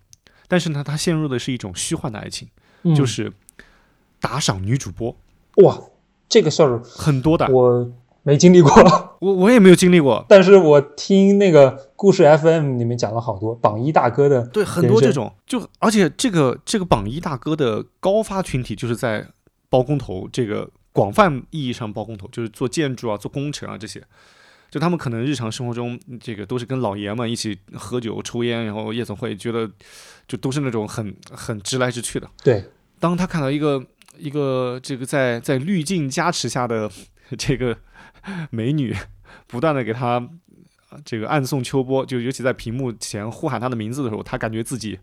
[0.46, 2.48] 但是呢，他陷入的是一种虚幻的爱情，
[2.82, 2.94] 嗯。
[2.94, 3.32] 就是
[4.20, 5.16] 打赏女主播，
[5.62, 5.80] 哇，
[6.28, 7.90] 这个事儿很多的，我
[8.22, 8.70] 没经历过，
[9.20, 10.26] 我我也没有经历过。
[10.28, 19.26] 但是我听那个故事 FM 里面讲了好多榜一大哥的，对，很多这种，就而且这个这个榜一大哥的高发群体就是在
[19.70, 24.02] 包工头这个广泛意义上包工头，就是做建筑啊、做工程啊这些，
[24.70, 29.68] 就他们可能日常生活中这个都是跟老爷们一起喝酒、抽烟，然后夜总会，觉得
[30.28, 32.30] 就都是那种很很直来直去的。
[32.44, 32.64] 对，
[33.00, 33.85] 当他看到一个
[34.16, 36.88] 一个这个在在滤镜加持下的
[37.37, 37.76] 这个
[38.50, 38.94] 美女，
[39.48, 40.16] 不断的给他
[40.90, 44.98] 呃这个暗送秋波，就尤其在屏幕前呼喊他的名字的时候，他感觉自己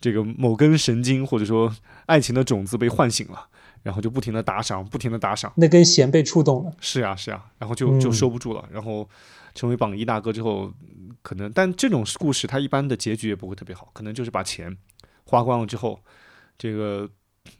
[0.00, 1.74] 这个某根神经或者说
[2.06, 3.48] 爱情的种子被唤醒了，
[3.86, 5.52] 然后就不停的打赏，不停的打赏。
[5.54, 6.72] 那根弦被触动了。
[6.80, 9.08] 是呀，是呀，然后就就嗯收不住了，然后
[9.54, 14.76] 成为榜一大哥之后，嗯可能但这种故事它一般的结局也不会特别好，可能就是把钱
[15.24, 16.00] 花光了之后，
[16.58, 17.08] 这个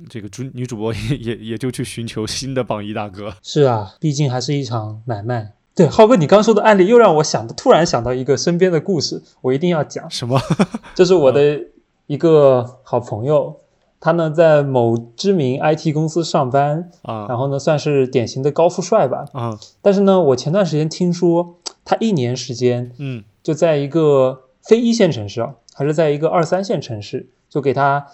[0.08, 3.36] 这个主女主播也也也就去寻求新的榜一大哥。
[3.40, 5.52] 是啊，毕竟还是一场买卖。
[5.76, 10.10] 对，浩哥，你刚说的案例又让我想，突然想到一个身边的故事，我一定要讲。
[10.10, 10.40] 什么？
[10.96, 11.60] 这是我的
[12.06, 13.60] 一个好朋友，
[13.98, 19.24] 他呢在某知名 IT 公司上班，啊然后呢算是典型的高富帅吧。
[19.32, 28.06] 啊但是呢，我前段时间听说他一年时间嗯就在一个非一线城市啊，还是在一个二三线城市，就给他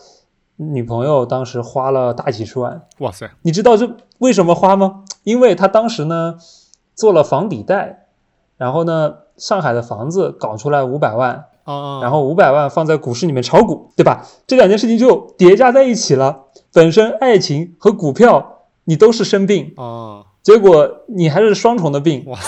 [0.57, 2.83] 女朋友当时花了大几十万。
[2.99, 5.05] 哇塞你知道这为什么花吗？
[5.25, 6.37] 因为他当时呢
[6.95, 8.07] 做了房抵贷，
[8.57, 14.27] 然后呢上海的房子搞出来五百万，然后五百万放在股市里面炒股，对吧？
[14.47, 16.45] 这两件事情就叠加在一起了。
[16.73, 22.25] 本身爱情和股票你都是生病，啊结果你还是双重的病。
[22.29, 22.39] 哇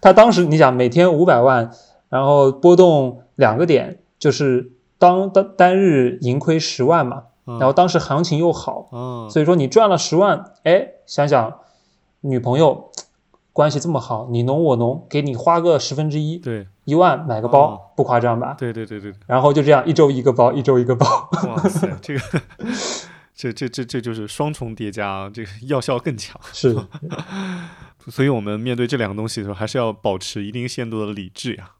[0.00, 1.70] 他当时你想每天五百万，
[2.08, 7.24] 然后波动两个点，就是当单单日盈亏十万嘛。
[7.46, 11.54] 然然后当时行情又好，啊所以说你赚了十万，哎，想想
[12.20, 12.90] 女朋友
[13.54, 18.56] 关系这么好，你侬我侬，给你花个十分之一，对一万买个包，哦不夸张吧？
[18.58, 21.06] 对对对对对，然后就这样一周一个包，一周一个包。
[21.46, 22.20] 哇塞， 这个
[23.32, 26.38] 这这这这就是双重叠加啊，这个药效更强。
[26.52, 26.76] 是，
[28.10, 31.70] 所以我们面对这两个东西的时候，还是要保持一定限度的理智呀。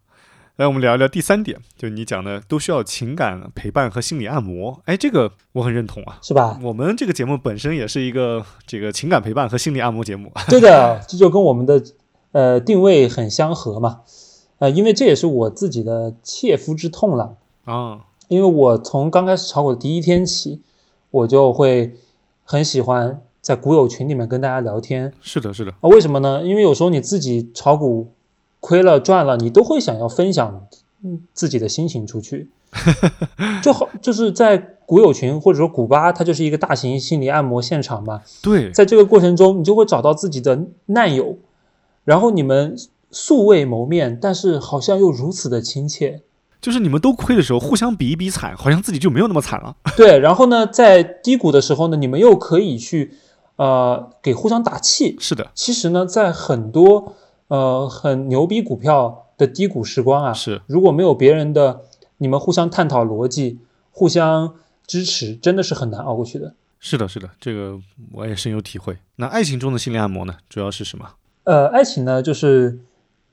[0.57, 4.81] 来，我们聊一聊第三点，就你讲的都需要情感陪伴和心理按摩。
[4.85, 6.17] 哎，这个我很认同啊。
[6.23, 6.57] 是吧？
[6.63, 10.31] 我们这个节目本身也是一个这个情感陪伴和心理按摩节目。
[10.49, 11.83] 对的，这就跟我们的
[12.31, 14.03] 呃定位很相合嘛。
[14.61, 17.37] 呃，因为这也是我自己的切肤之痛了。
[17.65, 20.63] 啊，因为我从刚开始炒股的第一天起，
[21.11, 21.97] 我就会
[22.45, 25.89] 很喜欢在股友群里面跟大家聊天是的，是的，啊。
[25.89, 26.45] 为什么呢？
[26.45, 28.14] 因为有时候你自己炒股
[28.65, 30.67] 亏了赚了，你都会想要分享
[31.05, 32.49] 嗯自己的心情出去，
[33.63, 38.23] 就好就是在股友群或者说古巴，它就是一个大型心理按摩现场嘛。
[38.43, 41.37] 对，在这个过程中，你就会找到自己的难友，
[42.05, 42.75] 然后你们
[43.11, 46.23] 素未谋面，但是好像又如此的亲切。
[46.63, 49.77] 就是你们都亏的时候，互相比一比惨，好像自己就没有那么惨了。
[49.95, 53.13] 对，然后呢，在低谷的时候呢，你们又可以去
[53.57, 55.17] 呃给互相打气。
[55.21, 57.15] 是的，其实呢，在很多
[57.55, 61.83] 呃很牛逼股票的低谷时光啊，是如果没有别人的，
[62.19, 63.59] 你们互相探讨逻辑，
[63.93, 64.55] 互相
[64.87, 66.55] 支持，真的是很难熬过去的。
[66.81, 67.79] 是的，是的，这个
[68.13, 68.99] 我也深有体会。
[69.17, 71.09] 那爱情中的心理按摩呢，主要是什么？
[71.45, 72.81] 呃，爱情呢，就是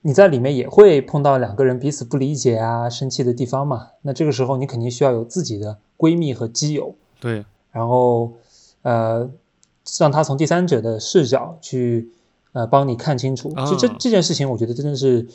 [0.01, 3.87] 你在里面也会碰到两个人彼此不理解啊、生气的地方嘛。
[4.03, 8.33] 那这个时候，你肯定需要有自己的闺蜜和基友，对，然后
[8.83, 9.29] 呃，
[9.99, 12.09] 让他从第三者的视角去
[12.53, 13.49] 呃帮你看清楚。
[13.65, 15.27] 就这啊这件事情，我觉得真的是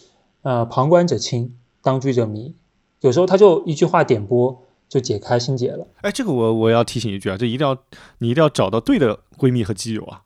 [0.43, 2.55] 呃旁观者清，当局者迷。
[3.01, 5.87] 有时候他就一句话点拨就解开心结了。
[6.03, 7.77] 哎，这个我我要提醒一句啊，这一定要
[8.19, 10.23] 你一定要找到对的闺蜜和基友啊，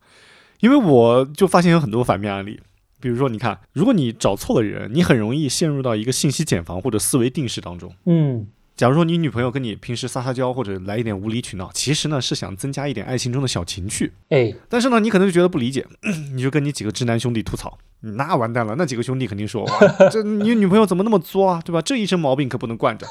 [0.60, 2.60] 因为我就发现有很多反面案例。
[3.02, 7.90] 比如说，你看，如果你找错了人，你很容易陷入到一个信息茧房或者思维定式当中。
[8.04, 8.46] 嗯，
[8.80, 15.86] 假如说你女朋友跟你平时撒撒娇或者来一点无理取闹，其实呢是想增加一点爱情中的小情趣，哎，但是呢你可能就觉得不理解，
[16.32, 19.78] 你就跟你几个直男兄弟吐槽，那完蛋了，那几个兄弟肯定说，哇，
[20.10, 21.82] 这你女朋友怎么那么作啊，对吧？
[21.82, 23.06] 这一身毛病可不能惯着，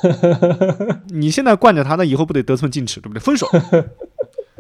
[1.10, 3.19] 你现在惯着她，那以后不得得寸进尺，对不对？
[3.19, 3.47] 分手。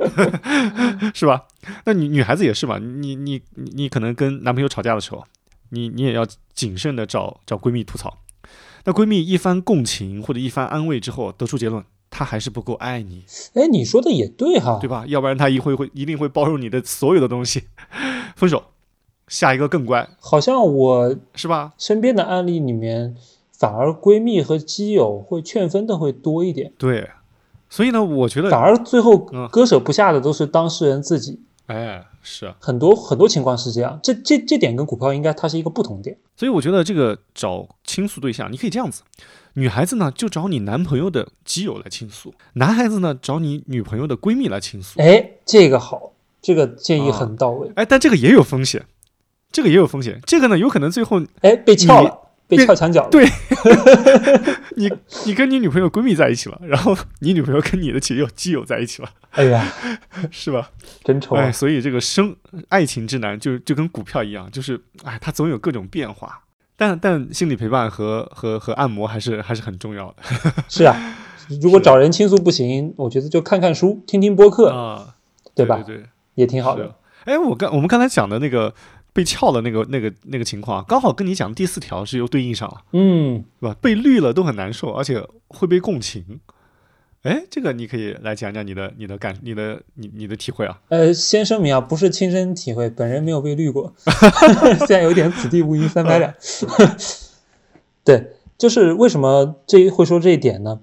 [1.15, 1.45] 是吧？
[1.85, 5.23] 那女女孩子也是嘛，你你你你可能跟男朋友吵架的时候，
[5.69, 8.15] 你你也要谨慎的找找闺蜜吐槽。
[8.85, 15.05] 那闺蜜一番共情或者一番安慰之后，得出结论，她还是不够爱你，哎，你说的也对哈，对吧？
[15.07, 17.63] 要不然她一会会一定会包容你的所有的东西。
[18.35, 18.63] 分手，
[19.27, 21.73] 下一个更乖，好像我是吧？
[21.77, 23.15] 身边的案例里面，
[23.51, 27.09] 反而闺蜜和基友会劝分的会多一点，对，
[27.69, 31.41] 所以呢，我觉得反，而最后嗯割舍不下的都是当事人自己。
[31.69, 36.17] 哎，是啊，很多很多情况是这样，这这这点跟股票应该它是一个不同点。
[36.35, 39.03] 所以我觉得这个找倾诉对象，你可以这样子：
[39.53, 44.99] 女孩子呢就找你男朋友的基友来倾诉，男孩子呢找你女朋友的闺蜜来倾诉。
[44.99, 47.71] 哎，这个好，这个建议啊很到位。
[47.75, 48.83] 哎，但这个也有风险，
[49.51, 50.19] 这个也有风险。
[50.25, 53.09] 这个呢，有可能最后哎，被撬了，被撬墙角了。
[53.11, 53.27] 对
[54.79, 54.89] 你
[55.25, 59.67] 你跟你女朋友闺蜜在一起了，然后你女朋友跟你的基友基友在一起了， 哎呀，
[60.31, 60.71] 是吧？
[61.03, 61.51] 真丑啊哎，！
[61.51, 62.35] 所以这个生
[62.69, 66.43] 爱情之难就就跟股票一样，就是哎，它总有各种变化。
[66.77, 70.23] 但但心理陪伴和和和按摩还是还是很重要的
[70.69, 70.95] 是啊，
[71.61, 75.15] 如果找人倾诉不行，我觉得就看看书、听听播客，啊，
[75.53, 75.83] 对吧？
[75.85, 76.95] 对对，也挺好的。
[77.25, 78.73] 哎，我刚我们刚才讲的那个
[79.11, 83.75] 被撬的那个那个那个情况，刚好跟你讲的第四条是又对应上了，嗯，对吧？
[83.81, 86.39] 被绿了都很难受，而且会被共情。
[87.23, 90.79] 哎，这个你可以来讲讲你的你的感你的你你的体会啊。
[90.87, 93.93] 呃，先声明啊，不是亲身体会，本人没有被绿过，
[94.79, 96.33] 现在有点此地无银三百两。
[98.05, 100.79] 对，就是为什么这会说这一点呢？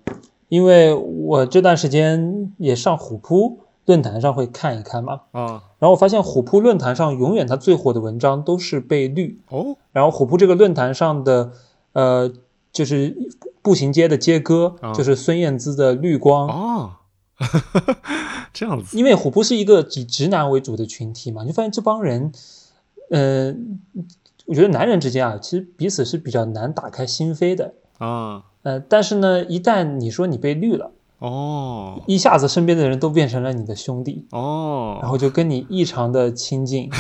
[0.49, 5.63] 因为我这段时间也上虎扑论坛上会看一看嘛，啊。
[5.79, 9.77] 然后我发现虎扑论坛上永远它最火的文章都是被绿，哦。
[9.93, 11.53] 然后虎扑这个论坛上的
[11.93, 12.31] 呃，
[12.73, 13.17] 就是
[13.63, 14.93] 步行街的街歌，啊。
[14.93, 16.91] 就是孙燕姿的《绿光》哦，
[18.53, 18.99] 这样子。
[18.99, 22.33] 因为虎扑是一个以直男为主的群体嘛，你就发现这帮人，
[23.11, 23.55] 呃，
[24.47, 27.75] 我觉得男人之间啊，其实彼此是比较难打开心扉的。
[27.99, 28.45] 啊。
[28.63, 32.03] 呃，但是呢，一旦你说你被绿了，哦。
[32.07, 36.91] 一下子身边的人都变成了你的兄弟，哦，然后就跟你异常的亲近，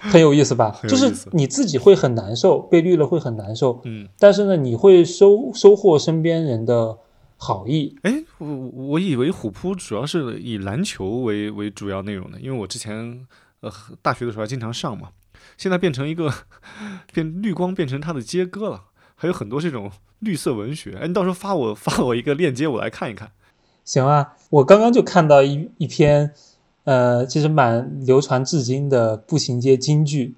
[0.00, 0.78] 很有意思吧？
[0.88, 6.98] 就是你自己会很难受，被绿了会很难受，嗯，但是呢，你会收收获身边人的
[7.36, 7.96] 好意。
[8.02, 13.26] 哎，我我以为虎扑主要是以篮球为为主要内容的，因为我之前
[13.60, 13.70] 呃
[14.02, 15.10] 大学的时候还经常上嘛，
[15.56, 16.32] 现在变成一个
[17.14, 18.84] 变绿光变成它的接歌了，
[19.20, 20.96] 还有很多这种 绿色文学。
[20.98, 23.30] 哎，你到时候发我发我一个链接，我来看一看。
[23.84, 26.32] 行啊，我刚刚就看到一一篇，
[26.84, 30.34] 呃，其实蛮流传至今的步行街金句，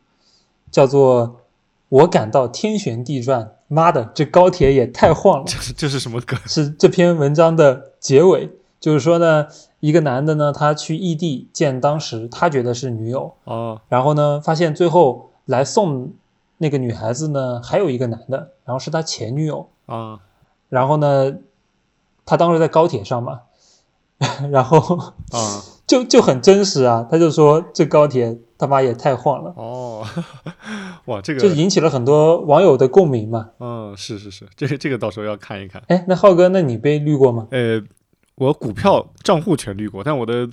[0.71, 1.41] 叫做
[1.91, 3.53] “我感到天旋地转”。
[3.73, 5.45] 妈的，这高铁也太晃了！
[5.47, 6.37] 这是这是什么歌？
[6.47, 9.47] 是这篇文章的结尾，就是说呢，
[9.79, 16.13] 一个男的呢，他去异地见当时他觉得是女友，啊，然后呢，发现最后来送
[16.59, 20.21] 那个女孩子呢，还有一个男的，然后是他前女友，啊，
[20.69, 21.39] 然后呢，
[22.25, 23.41] 他当时在高铁上嘛，
[24.53, 24.97] 然后
[25.33, 30.07] 啊，就就很真实啊，他就说这高铁他妈也太晃了，哦，
[31.07, 33.51] 哇，这个就引起了很多网友的共鸣嘛。
[33.59, 35.83] 嗯，是是是，这个这个到时候要看一看。
[35.89, 37.49] 哎，那浩哥，那你被绿过吗？
[37.51, 37.83] 呃，
[38.37, 40.49] 我股票账户全绿过，但我的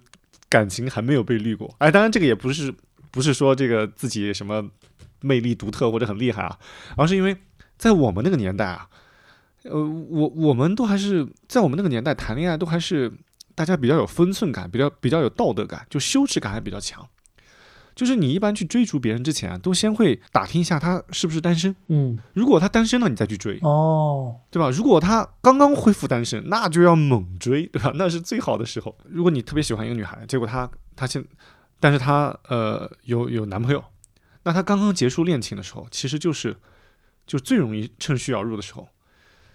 [0.50, 1.70] 感情还没有被绿过。
[1.78, 2.74] 哎，当然这个也不是
[3.12, 4.68] 不是说这个自己什么
[5.22, 6.58] 魅力独特或者很厉害啊，
[6.96, 7.38] 而是因为
[7.78, 8.88] 在我们那个年代啊，
[9.63, 13.12] 呃，我我们都还是在我们那个年代谈恋爱都还是
[13.56, 17.08] 大家比较有分寸感，比较比较有道德感，就羞耻感还比较强。
[17.96, 21.76] 就是你一般去追逐别人之前啊，都先会打听一下他是不是单身。
[21.88, 23.58] 嗯，如果他单身了，你再去追。
[23.63, 24.70] 哦，对吧？
[24.70, 27.92] 如果他刚刚恢复单身，那就要猛追，对吧？
[27.98, 28.96] 那是最好的时候。
[29.10, 31.26] 如果你特别喜欢一个女孩，结果她她现，
[31.80, 33.84] 但是她呃有有男朋友，
[34.44, 36.56] 那她刚刚结束恋情的时候，其实就是
[37.28, 38.88] 就最容易趁虚而入的时候。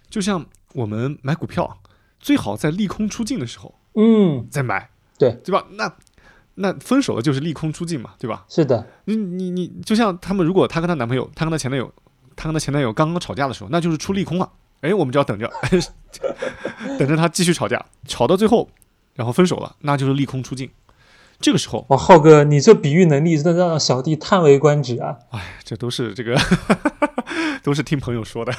[0.08, 1.78] 就像我们买股票，
[2.20, 5.66] 最好在利空出尽的时候嗯，再买，对对吧？
[5.70, 5.92] 那
[6.54, 8.44] 那分手了就是利空出尽嘛，对吧？
[8.48, 11.90] 是的，你你你，就像他们，如果她跟她男朋友，她跟她前男友，
[12.36, 14.52] 她跟她前男友刚刚吵架的时候，那就是出利空了。
[14.82, 15.50] 哎，我们就要等着，
[16.98, 18.68] 等着他继续吵架，吵到最后，
[19.14, 20.68] 然后分手了，那就是利空出尽。
[21.38, 25.16] 这个时候，哇，浩哥，你这比喻能力真的让小弟叹为观止啊！
[25.30, 26.36] 哎，这都是这个，
[27.62, 28.52] 都是听朋友说的，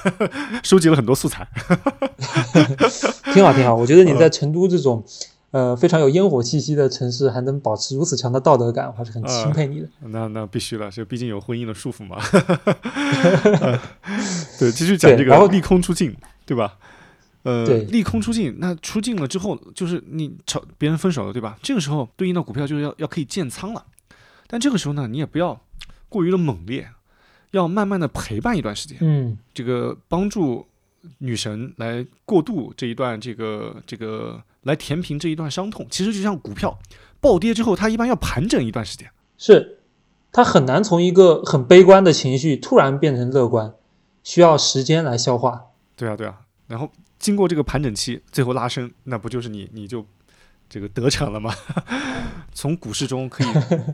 [0.64, 1.48] 收集了很多素材。
[3.34, 3.76] 挺好，挺好。
[3.76, 5.04] 我觉得你在成都这种，
[5.52, 9.88] 呃，非常有烟火气息的城市，还能保持如此强的道德感，我还是很钦佩你的。
[10.02, 12.18] 那那必须了，这毕竟有婚姻的束缚嘛。
[13.62, 13.80] 呃
[14.60, 16.78] 对，继续讲这个然后个利空出尽，对吧？
[17.44, 21.58] 呃，对利空出尽，那出尽了之后，就是你吵别人分手了，对吧？
[21.62, 23.84] 这个时候对应到股票就是要要可以建仓了，
[24.48, 25.60] 但这个时候呢，你也不要
[26.08, 26.88] 过于的猛烈，
[27.54, 30.66] 要慢慢的陪伴一段时间，嗯，这个帮助
[31.20, 35.88] 女神来过渡这一段这个这个来填平这一段伤痛。
[35.90, 36.78] 其实就像股票
[37.22, 39.10] 暴跌之后，它一般要盘整一段时间。
[39.38, 39.78] 是，
[40.32, 43.74] 它很难从一个很悲观的情绪突然变成乐观，
[44.24, 45.68] 需要时间来消化。
[45.96, 50.04] 对啊，对啊，然后经过这个盘整期，最后拉升，那不就是你你就
[50.68, 51.54] 这个得逞了吗？
[52.52, 53.48] 从股市中可以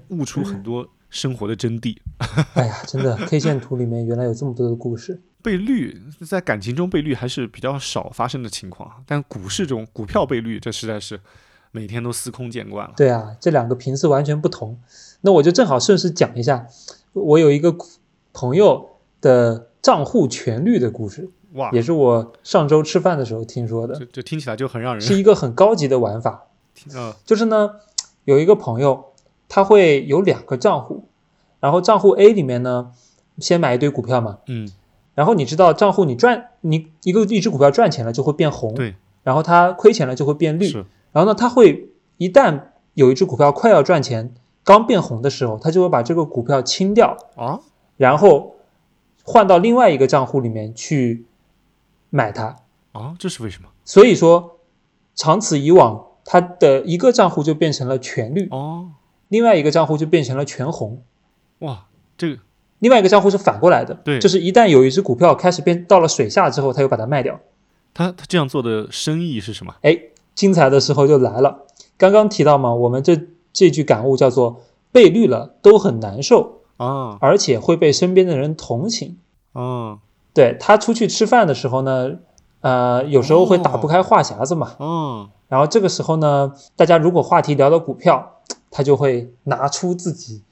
[0.09, 1.97] 悟出很多生活的真谛。
[2.55, 5.21] 哎呀，真的，K 线图里面原来有这么多的故事。
[5.41, 11.19] 被绿在感情中被绿还是比较少发生的情况啊，但股市中股票被绿，这实在是
[11.71, 12.93] 每天都司空见惯了。
[12.97, 14.77] 对啊，这两个频次完全不同。
[15.21, 16.67] 那我就正好顺势讲一下，
[17.13, 17.73] 我有一个
[18.33, 26.47] 朋友的账户全绿的故事，哇，也是我上周吃饭的时候听说的这，这听起来就很让人是一个很高级的玩法。
[26.93, 27.71] 呃就是呢，
[28.25, 29.08] 有一个朋友，
[29.49, 31.03] 他会有两个账户，
[31.59, 32.93] 然后账户 A 里面呢，
[33.39, 34.71] 先买一堆股票嘛，嗯。
[35.15, 40.85] 然后你知道账户你赚你一个一只股票赚钱了就会变红，对，然后它亏钱了就会变绿，是。
[41.11, 42.61] 然后呢，它会一旦
[42.93, 44.33] 有一只股票快要赚钱，
[44.63, 47.59] 刚变红的时候，它就会把这个股票清掉，啊？
[47.97, 48.55] 然后
[49.23, 51.25] 换到另外一个账户里面去
[52.09, 52.55] 买它。
[52.93, 53.67] 啊，这是为什么？
[53.83, 54.59] 所以说，
[55.15, 58.91] 长此以往，它的一个账户就变成了全绿，哦，
[59.29, 61.01] 另外一个账户就变成了全红。
[61.59, 61.85] 哇，
[62.17, 62.39] 这个
[62.79, 67.39] 另外一个账户是反过来的，对就是一旦有一只股票开始变到了水下之后，他又把它卖掉。
[67.93, 69.73] 他他这样做的深意是什么？
[69.81, 69.97] 哎，
[70.35, 71.65] 精彩的时候就来了。
[71.97, 73.19] 刚刚提到嘛，我们这
[73.51, 74.61] 这句感悟叫做
[74.93, 79.17] “被绿了都很难受，啊而且会被身边的人同情”。
[79.53, 79.99] 啊
[80.33, 82.11] 对他出去吃饭的时候呢，
[82.61, 84.75] 呃，有时候会打不开话匣子嘛。
[84.77, 88.38] 啊然后这个时候呢，大家如果话题聊到股票，
[88.71, 90.43] 他就会拿出自己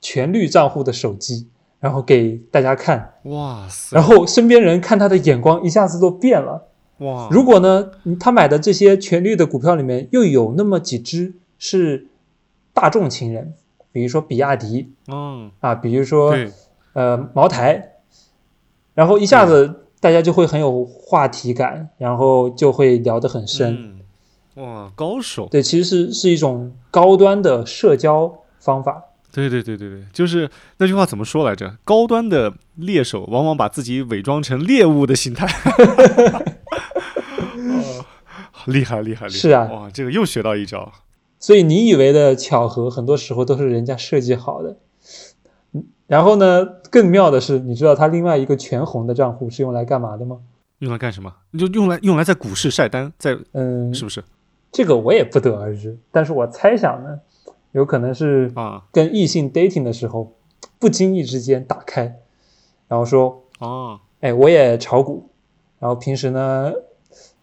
[0.00, 1.48] 全绿账户的手机，
[1.80, 3.14] 然后给大家看。
[3.24, 6.68] 哇塞，然后身边人看他的眼光一下子都变了。
[6.98, 12.06] 哇，如果呢，他买的这些全绿的股票里面又有那么几只是
[12.72, 13.54] 大众情人，
[13.92, 16.34] 比如说比亚迪嗯啊，比如说
[16.94, 17.92] 呃茅台，
[18.94, 23.74] 然后一下子大家就会很有话题感，然后就会聊得很深。
[23.74, 24.00] 嗯，
[24.56, 29.02] 哇，高手，对，其实是是一种高端的社交方法。
[29.32, 31.76] 对对对对对，就是那句话怎么说来着？
[31.84, 35.46] 高端的猎手往往把自己伪装成猎物的心态。
[37.56, 38.04] 哦
[38.66, 39.38] 厉害厉害厉害！
[39.38, 40.90] 是啊哇，这个又学到一招。
[41.38, 44.76] 所以你以为的巧合，很多时候都是人家设计好的。
[45.72, 50.38] 嗯然后呢，更妙的是，你知道他另外一个全红的账户是用来干嘛的吗？
[50.78, 51.32] 用来干什么？
[51.58, 54.22] 就用来用来在股市晒单，在嗯，是不是
[54.76, 57.18] 这个我也不得而知，但是我猜想呢，
[57.72, 58.82] 有可能是啊？
[58.92, 60.34] 跟异性 dating 的时候，
[60.78, 62.02] 不经意之间打开，
[62.86, 65.30] 然后说，啊，哎，我也炒股，
[65.78, 66.70] 然后平时呢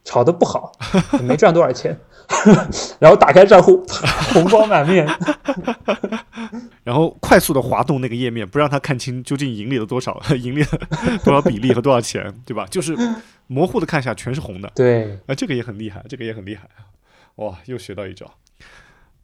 [0.04, 0.74] 炒的不好，
[1.14, 1.98] 也没赚多少钱，
[3.02, 3.84] 然后打开账户，
[4.32, 5.08] 红光满面。
[6.86, 10.68] 然后快速的滑动那个页面，不让他看清究竟盈利了多少， 盈利了
[11.24, 12.68] 多少比例和多少钱，对吧？
[12.70, 12.96] 就是
[13.48, 14.72] 模糊的看一下，全是红的。
[14.76, 16.70] 对，啊，这个也很厉害，这个也很厉害，
[17.36, 18.36] 哇，又学到一招。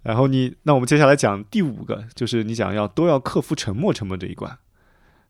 [0.01, 4.57] 然后你，那我们接下来讲第五个，就是你讲要都要克服沉没成本这一关。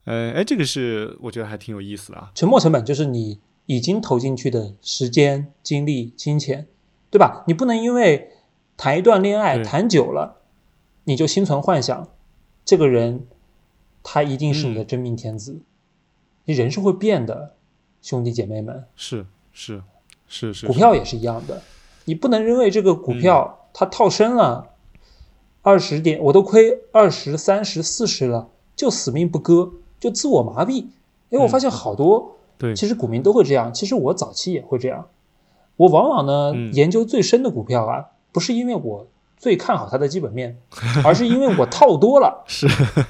[0.04, 2.30] 呃，哎，这个是我觉得还挺有意思的啊。
[2.34, 6.66] 沉没成本就是你已经投进去的时间、精力、金钱，
[7.10, 7.44] 对吧？
[7.46, 8.30] 你不能因为
[8.76, 10.40] 谈一段恋爱谈久了，
[11.04, 12.08] 你就心存幻想，
[12.64, 13.26] 这个人
[14.02, 15.60] 他一定是你的嗯真命天子。
[16.46, 17.56] 你人是会变的，
[18.00, 19.82] 兄弟姐妹们，是是
[20.26, 21.62] 是是，股票也是一样的，
[22.10, 24.70] 你不能因为这个股票它套深了
[25.62, 30.86] 二十点，我都亏二十三十四十了，就死命不割，就自我麻痹。
[31.28, 32.36] 因为我发现好多。
[32.58, 35.06] 对，其实股民都会这样，其实我早期也会这样。
[35.76, 39.06] 我往往呢、嗯研究最深的股票啊，不是因为我
[39.36, 40.58] 最看好它的基本面，
[41.04, 42.42] 而是因为我套多了。
[42.50, 42.66] 是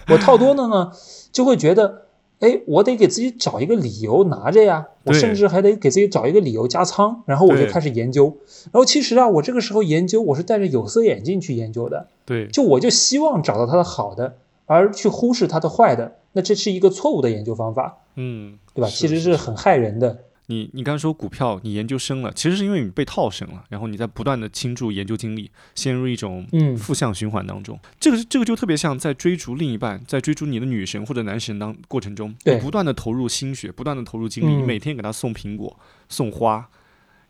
[0.08, 0.92] 我套多了呢，
[1.32, 2.02] 就会觉得，
[2.40, 8.34] 哎，我得给自己找一个理由拿着呀，我甚至还得给自己找一个理由加仓，然后我就开始研究。
[8.72, 14.36] 然后其实啊，我这个时候研究，我是戴着有色眼镜去研究的，对，就我就希望找到它的好的，
[14.66, 18.88] 而去忽视它的坏的，那这是一个错误的研究方法，嗯，对吧？
[18.88, 20.18] 其实是很害人的。
[20.50, 26.76] 你你刚才说股票你研究生了，其实是因为你被套深了，然后你在不断的倾注研究精力，陷入一种嗯。
[26.76, 27.78] 负向循环当中。
[28.00, 34.66] 这个这个就特别像在追逐另一半，在追逐你的女神或者男神当过程中，你不断的投入心血，不断的投入精力，你嗯。
[34.66, 35.78] 每天给他送苹果、
[36.08, 36.68] 送花，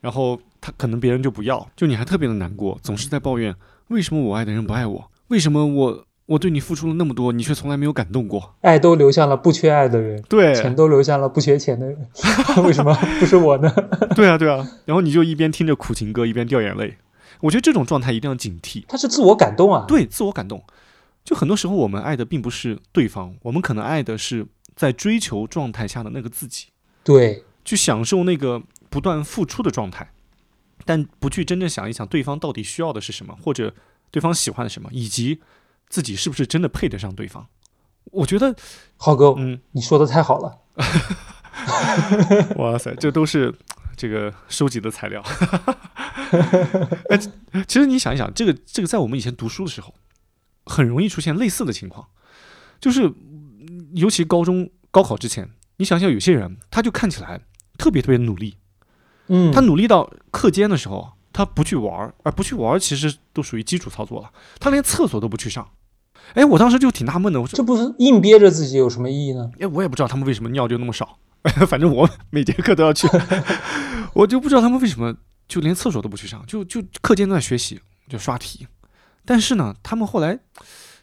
[0.00, 3.54] 然后他可能别人就不要，就你还特别的难过，总是在抱怨
[3.88, 8.54] 为什么我爱的人不爱我，为什么我我对你付出了那么多，你却从来没有感动过。
[8.60, 12.08] 爱都流向了不缺爱的人，对，钱都流向了不缺钱的人，
[12.64, 13.68] 为什么不是我呢？
[14.14, 16.98] 对啊，对啊，然后你就一边听着苦情歌，一边掉眼泪。
[17.40, 18.84] 我觉得这种状态一定要警惕。
[18.86, 20.62] 他是自我感动啊，对，自我感动。
[21.24, 26.66] 就很多时候我们爱的并不是对方，我们可能爱的是在追求状态下的那个自己，
[27.02, 30.12] 对去享受那个不断付出的状态，
[30.84, 33.74] 但不去真正想一想对方到底需要的是什么，或者
[34.12, 35.40] 对方喜欢的什么，以及
[35.90, 37.46] 自己是不是真的配得上对方。
[38.12, 38.56] 我觉得，
[38.96, 40.58] 浩哥，嗯，你说的太好了，
[42.56, 43.54] 哇塞，这都是
[43.96, 45.22] 这个收集的材料。
[47.10, 47.18] 哎，
[47.68, 49.94] 其实你想一想，这个这个在我们以前读书的时候，
[50.64, 52.08] 很容易出现类似的情况，
[52.80, 57.40] 就是嗯尤其高中高考之前，你想想有些人他就看起来
[57.78, 58.56] 特别特别努力，
[59.28, 65.68] 嗯，他努力到课间的时候，他不去玩儿，而不去玩儿其实都属于基础操作了，他连厕所都不去上。
[66.34, 69.50] 哎，我当时就挺纳闷的，我说这不是硬憋着自己有什么意义呢？
[69.60, 71.18] 哎，我也不知道他们为什么尿就那么少，
[71.68, 73.08] 反正我每节课都要去，
[74.14, 75.14] 我就不知道他们为什么
[75.48, 78.66] 就连厕所都不去上，就就课间都在学习，就刷题。
[79.24, 80.38] 但是呢，他们后来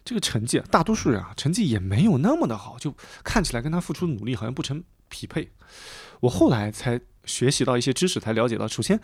[0.03, 5.51] 这个成绩，大多数人啊，成绩也没有那么的好，就看起来跟他付出的努力好像不成匹配。
[6.21, 8.99] 我后来才学习到一些知识，才了解到，首先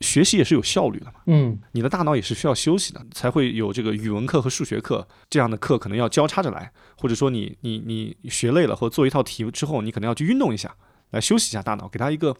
[0.00, 1.12] 学习也是有效率的嘛。
[1.26, 10.74] 嗯，你的大脑也是需要休息的，才会有这个语文课和数学课这样的课，可能要交叉着来，或者说你你你学累了或者做一套题之后，你可能要去运动一下，
[11.10, 12.36] 来休息一下大脑，给它一个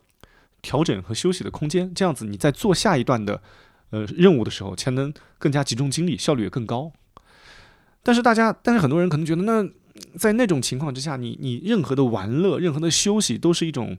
[0.62, 3.42] 调整和休息的空间，这样子你在做下一段的
[3.90, 6.92] 呃任务的时候，才能更加集中精力，效率也更高。
[8.02, 9.68] 但是大家，但是很多人可能觉得，那
[10.16, 13.98] 在那种情况之下，你你任何的玩乐、任何的休息，都是一种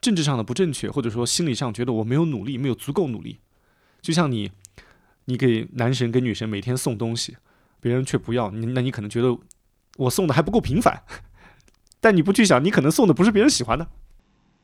[0.00, 3.38] 政治上的不正确，或者说心理上觉得我没有努力，没有足够努力。
[4.00, 4.50] 就像你，
[5.24, 7.36] 你给男神给女神每天送东西，
[7.80, 9.36] 别人却不要，你那你可能觉得
[9.96, 11.02] 我送的还不够频繁，
[12.00, 13.88] 但你不去想，你可能送的不是别人喜欢的。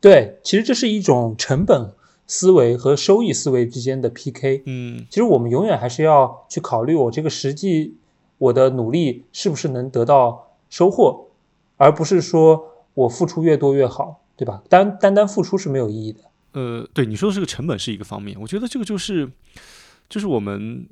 [0.01, 1.93] 对，其实这是一种成本
[2.27, 4.63] 思维和收益思维之间的 PK。
[4.67, 7.97] 嗯，其实我们永远还是要去考虑我这个实际
[8.39, 11.31] 我的努力是不是能得到收获，
[11.77, 14.63] 而不是说我付出越多越好，对吧？
[14.69, 16.21] 单单单付出是没有意义的。
[16.53, 19.31] 呃，对你说的这个成本是一个方面，我觉得这个就是，
[20.09, 20.89] 就是我们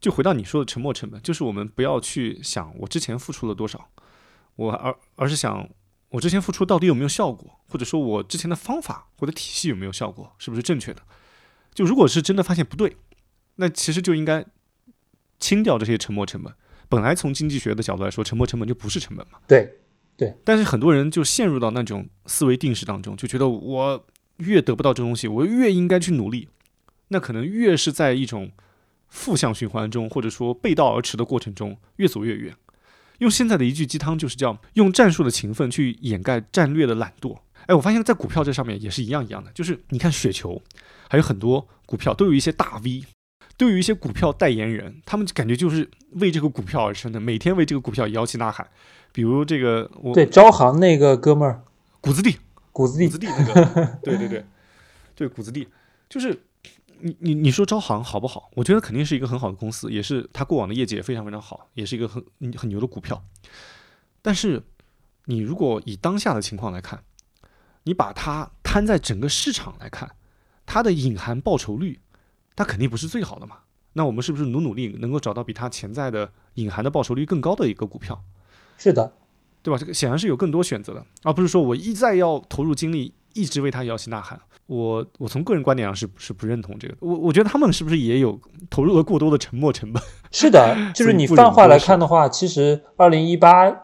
[0.00, 3.88] 就回到你说的沉没成本，就是我们不要去想我之前付出了多少，
[4.56, 5.68] 我而而是想
[6.10, 11.02] 我之前付出到底有没有效果，或者说我之前的方法或者体系有没有效果，是不是正确的？
[11.72, 12.96] 就如果是真的发现不对，
[13.56, 14.44] 那其实就应该
[15.38, 16.52] 清掉这些沉没成本。
[16.88, 19.38] 本来从经济学的角度来说，沉没成本就不是成本嘛。
[19.48, 19.78] 对，
[20.16, 24.06] 对但是很多人就陷入到那种思维定式当中，就觉得我
[24.36, 26.48] 越得不到这东西，我越应该去努力，
[27.08, 28.50] 那可能越是在一种
[29.08, 32.54] 负向循环中，或者说背道而驰的过程中越走越远。
[33.18, 37.38] 用现在的一句鸡汤就是叫用战术的勤奋去掩盖战略的懒惰。
[37.66, 40.60] 哎，我发现在股票这上面也是一样一样的，就是你看雪球，
[41.08, 43.04] 还有很多股票都有一些大 V，
[43.56, 48.68] 都有一些股票代言人，他们感觉就是为这个股票而生的，每天为这个股票摇旗呐喊。
[49.14, 51.62] 比如这个我对，招行那个哥们儿，
[52.00, 52.36] 谷子地，
[52.72, 54.44] 谷子地谷子地那个，对 对对，
[55.14, 55.68] 对谷子地，
[56.08, 56.42] 就是
[56.98, 58.50] 你你你说招行好不好？
[58.56, 62.24] 我觉得肯定是一个很好的公司，也是它过往的业绩也非常非常好，也是一个很
[62.56, 63.22] 很牛的股票。
[64.20, 64.60] 但是
[65.26, 67.04] 你如果以当下的情况来看，
[67.84, 70.16] 你把它摊在整个市场来看，
[70.66, 72.00] 它的隐含报酬率，
[72.56, 73.58] 它肯定不是最好的嘛。
[73.92, 78.24] 那我们是不是努努力，能够找到比它潜在的隐含的报酬率更高的一个股票？
[78.76, 79.12] 是的，
[79.62, 79.78] 对吧？
[79.78, 84.40] 这个显然是有更多选择的，而不是说我一再要投入精力，一直为他摇旗呐喊。
[84.66, 86.94] 我我从个人观点上是是不认同这个。
[87.00, 90.02] 我我觉得他们是不是也有投入了过多的沉没成本？
[90.32, 93.82] 是的，就是你泛化来看的话，其实二零一八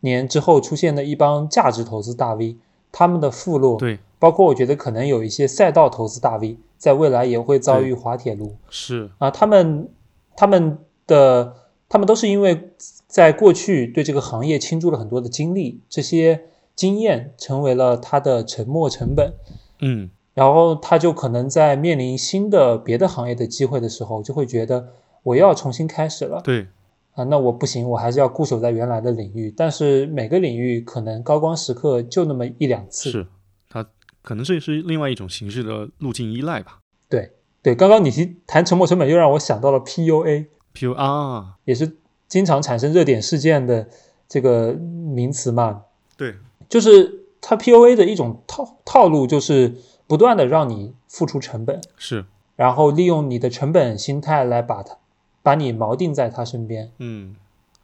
[0.00, 2.56] 年之后出现的一帮价值投资大 V，
[2.90, 9.30] 他们的附落，对，包括我觉得可能有一些赛道投资大 V，在未来也会遭遇滑铁卢是啊。
[9.30, 9.90] 他们
[10.34, 11.54] 他们的
[11.86, 12.70] 他们都是因为
[13.14, 19.32] 在过去对这个行业倾注了很多的精力，这些经验成为了他的沉没成本。
[19.78, 24.88] 嗯，然后他就可能在面临新的别的行业的机会的时候，就会觉得
[25.22, 26.66] 我又要重新开始了对，
[27.12, 29.54] 啊，那我不行，我还是要固守在原来的领域。
[29.56, 33.12] 但是每个领域可能高光时刻就那么一两次。
[33.12, 33.28] 是
[33.68, 33.86] 它
[34.22, 36.80] 可能这是另外一种形式的路径依赖吧。
[37.08, 37.30] 对
[37.62, 40.46] 对，刚刚你提谈沉没成本，又让我想到了 PUA。
[40.74, 41.98] PUA 啊，也是
[42.28, 43.88] 经常产生热点事件的
[44.28, 45.82] 这个名词嘛。
[46.16, 46.36] 对，
[46.68, 49.74] 就是它 PUA 的一种套套路，就是
[50.06, 52.24] 不断的让你付出成本，是，
[52.56, 54.96] 然后利用你的成本心态来把它
[55.42, 56.90] 把你锚定在他身边。
[56.98, 57.34] 嗯，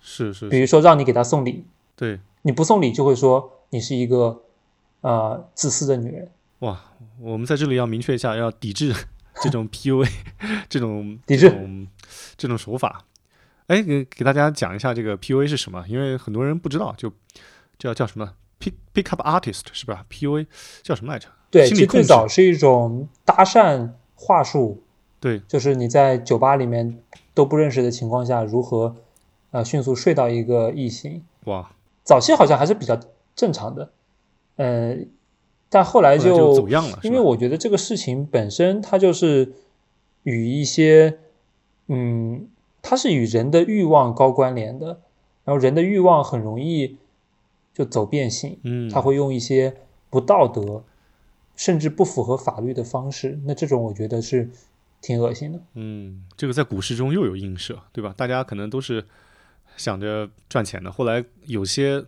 [0.01, 1.65] 是是比，如说让你给他送礼，
[1.97, 4.43] 对，你不送礼就会说你是一个
[5.01, 6.31] 呃自私的女人。
[6.61, 6.81] 哇，
[7.21, 8.95] 我们在这里要明确一下，要抵制
[9.43, 10.09] 这种 PUA
[10.69, 11.53] 这种抵制
[12.37, 13.05] 这种手法。
[13.71, 17.13] 哎，给给大家讲一下这个 PUA 是什么，因为很多人不知道，就
[17.79, 20.49] 叫叫什么 pick pick up artist 是吧？PUA
[20.83, 21.29] 叫什么来着？
[21.53, 24.83] 对，其实最早是一种搭讪话术，
[25.21, 26.99] 对，就是你在酒吧里面
[27.33, 28.97] 都不认识的情况下，如何
[29.53, 31.23] 呃迅速睡到一个异性。
[31.45, 31.71] 哇，
[32.03, 32.99] 早期好像还是比较
[33.37, 33.93] 正常的，
[34.57, 34.97] 呃，
[35.69, 39.53] 但后来后来就走样了，因为我觉得这个事情本身它就是
[40.25, 41.19] 与一些，
[41.87, 42.49] 嗯，
[42.83, 45.01] 它是与人的欲望高关联的，
[45.45, 46.97] 然后人的欲望很容易
[47.75, 49.77] 就走变性，嗯，他会用一些
[50.09, 50.85] 不道德，
[51.57, 54.51] 甚至不符合法律的方式，那这种我觉得是
[55.01, 55.61] 挺恶心的。
[55.75, 58.15] 嗯，这个在股市中又有映射，对吧？
[58.17, 59.07] 大家可能都是
[59.77, 62.05] 想着赚钱的，后来有些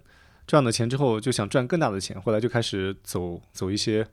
[0.47, 4.07] 赚了钱之后就想赚更大的钱，后来就开始走走一些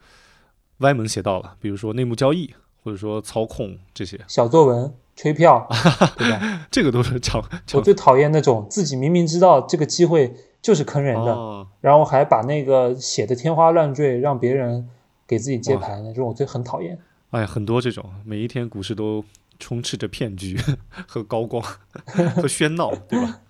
[0.77, 2.53] 歪门邪道了，比如说内幕交易，
[2.83, 5.67] 或者说操控这些，小作文、吹票，
[6.17, 6.65] 对吧？
[6.71, 7.43] 这个都是常
[7.73, 14.87] 我最讨厌那种自己明明知道这个机会就是坑人的，哦，然后还把那个写的天花乱坠，让别人
[15.27, 16.97] 给自己接盘的，这种我最很讨厌。
[17.31, 19.21] 哎呀，很多这种，每一天股市都
[19.59, 20.57] 充斥着骗局
[21.05, 21.61] 和高光
[22.07, 23.41] 和喧闹，对吧？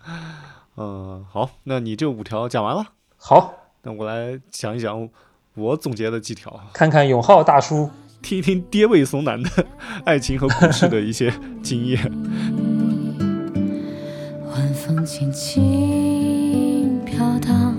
[0.77, 2.83] 嗯，好，那你这五条讲完了，
[3.15, 3.53] 好，
[3.83, 5.07] 那我来讲一讲
[5.53, 6.59] 我总结的几条。
[6.73, 7.91] 看看永浩大叔，
[8.21, 9.49] 听一听爹味怂男的
[10.05, 11.99] 爱情和故事的一些 经验。
[14.51, 17.75] 晚风轻轻飘荡，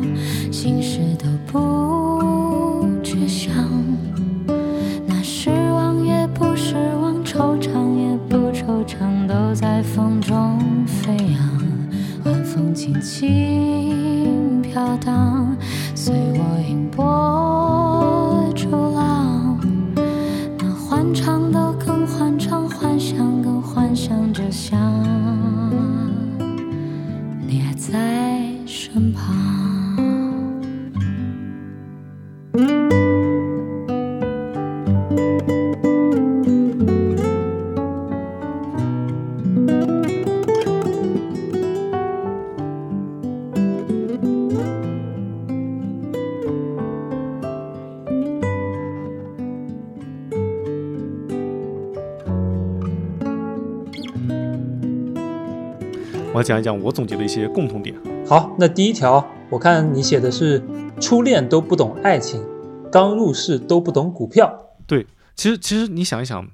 [0.50, 3.50] 心事都不觉晓。
[5.06, 11.60] 那失望也不失望，惆怅也不惆怅，都在风中飞扬。
[12.24, 15.29] 晚风轻轻飘荡，
[56.50, 57.94] 讲一讲我总结的一些共同点。
[58.26, 60.60] 好，那第一条，我看你写的是
[61.00, 62.44] 初恋都不懂爱情，
[62.90, 64.52] 刚入市都不懂股票。
[64.84, 66.50] 对其实，其实你想一想，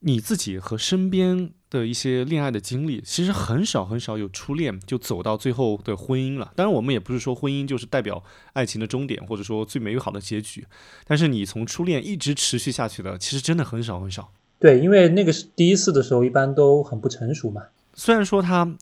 [0.00, 6.50] 你自己和身边的一些恋爱的经历，其实很少很少有初恋就走到最后的婚姻了。
[6.56, 8.20] 当然，我们也不是说婚姻就是代表
[8.54, 10.66] 爱情的终点，或者说最美好的结局。
[11.06, 14.32] 但是你从初恋一直持续下去的，其实真的很少很少。
[14.58, 17.62] 对，因为那个是第一次的时候，一般都很不成熟嘛。
[17.94, 18.76] 虽然说它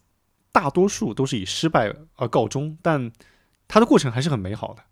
[0.57, 3.13] 大多数都是以失败而告终，但
[3.69, 4.83] 它的过程还是很美好的。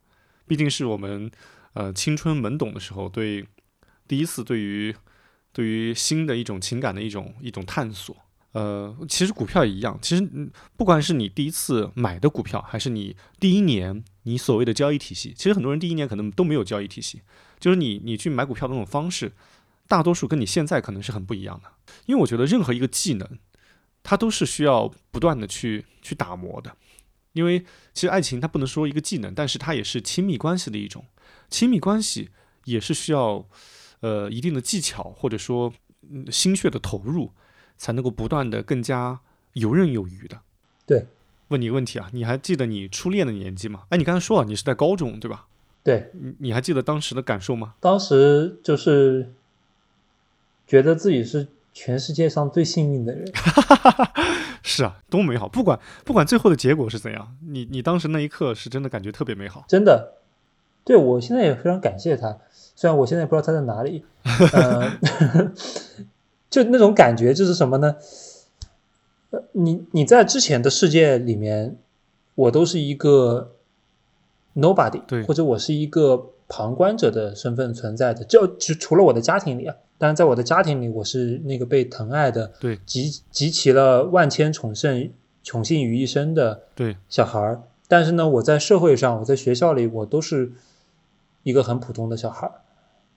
[0.47, 1.31] 毕竟是我们
[1.73, 3.47] 呃青春懵懂的时候，对
[4.07, 4.95] 第一次对于
[5.55, 8.15] 对于新的一种情感的一种一种探索。
[8.53, 10.29] 呃，其实股票也一样，其实
[10.77, 17.23] 不管是你第一次买的股票，还是你第一年你所谓的交易体系，其实很多人第一年可能都没有交易体系，
[17.59, 19.33] 就是你你去买股票的那种方式，
[19.89, 21.71] 大多数跟你现在可能是很不一样的。
[22.05, 23.27] 因为我觉得任何一个技能，
[24.05, 26.77] 它都是需要不断的去去打磨的。
[27.33, 27.59] 因为
[27.93, 31.05] 其实爱情它不能说一个技能，但是它也是亲密关系的一种。
[31.51, 32.31] 亲密关系
[32.65, 33.45] 也是需要
[33.99, 35.73] 呃一定的技巧，或者说
[36.09, 37.33] 嗯心血的投入，
[37.77, 39.19] 才能够不断的更加
[39.55, 40.41] 游刃有余的。
[40.87, 41.09] 对，
[41.49, 43.85] 问你一个问题啊，你还记得你初恋的年纪吗？
[43.89, 45.49] 哎，你刚才说了你是在高中对吧？
[45.83, 47.75] 对，你你还记得当时的感受吗？
[47.81, 49.35] 当时就是
[50.67, 53.31] 觉得自己是全世界上最幸运的人。
[54.63, 55.47] 是啊，多美好！
[55.47, 59.63] 不管不管最后的结果是怎样，你你当时那一刻是真的感觉特别美好。
[59.69, 60.15] 真的，
[60.85, 62.39] 对我现在也非常感谢他，
[62.75, 64.07] 虽然我现在不知道他在哪里，
[64.55, 64.91] 呃，
[66.49, 67.97] 就那种感觉就是什么呢？
[69.31, 71.77] 呃，你你在之前的世界里面，
[72.35, 73.53] 我都是一个
[74.55, 85.11] nobody，对或者我是一个旁观者的身份存在的，就就除了我的家庭里啊，当然在我的家庭里，我是那个被疼爱的，对集集齐了万千宠圣
[85.43, 90.53] 宠幸于一身的对，小孩儿，但是呢，我在社会上，我在学校里，我都是
[91.43, 92.61] 一个很普通的小孩儿。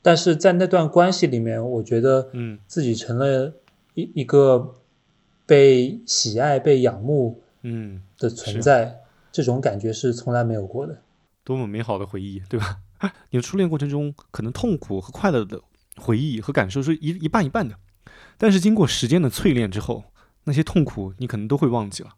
[0.01, 3.53] 但是在那段关系里面，我觉得嗯自己成了
[3.93, 4.75] 一一个
[5.45, 9.01] 被喜爱、被仰慕嗯，的存在，
[9.31, 10.97] 这种感觉是从来没有过的。
[11.43, 12.77] 多么美好的回忆，对吧？
[13.29, 15.61] 你的初恋过程中，可能痛苦和快乐的
[15.97, 17.75] 回忆和感受是一一半一半的，
[18.37, 20.03] 但是经过时间的淬炼之后，
[20.45, 22.09] 那些痛苦你可能都会忘记了，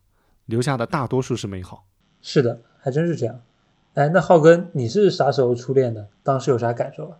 [0.45, 1.85] 留下的大多数是美好。
[2.21, 3.41] 是的，还真是这样。
[3.95, 6.07] 哎，那浩哥，你是啥时候初恋的？
[6.23, 7.17] 当时有啥感受啊？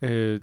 [0.00, 0.38] 呃，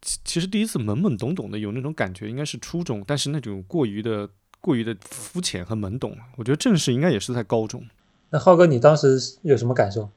[0.00, 4.28] 其其实第一次懵懵懂懂的有那种感觉，应该是初中，但是那种过于的
[4.60, 7.84] 过于的肤浅和懵懂，我觉得正式应该也是在高中。
[8.30, 10.10] 那浩哥，你当时有什么感受？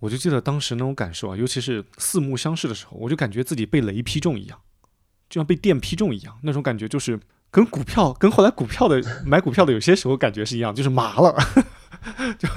[0.00, 4.58] 我就记得当时那种感受啊，尤其是四目相视的时候，我就感觉自己被雷劈中一样，
[5.28, 7.18] 就像被电劈中一样，那种感觉就是
[7.50, 11.34] 跟股票，跟后来股票的买股票的有些时候感觉是一样，就是麻了，
[12.38, 12.48] 就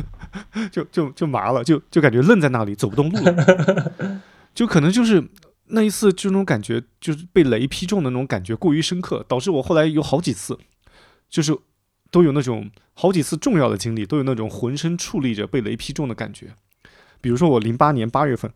[0.69, 4.21] 就就就麻了，就就感觉愣在那里走不动路了，
[4.53, 5.29] 就可能就是
[5.67, 10.57] 那一次就那种感觉，就是被雷劈中的那种感觉过于深刻，导致我后来有好几次，
[11.29, 11.57] 就是
[12.11, 16.53] 都有那种好几次重要的经历，都有那种浑身矗立着被雷劈中的感觉。
[17.21, 18.51] 比如说我零八年八月份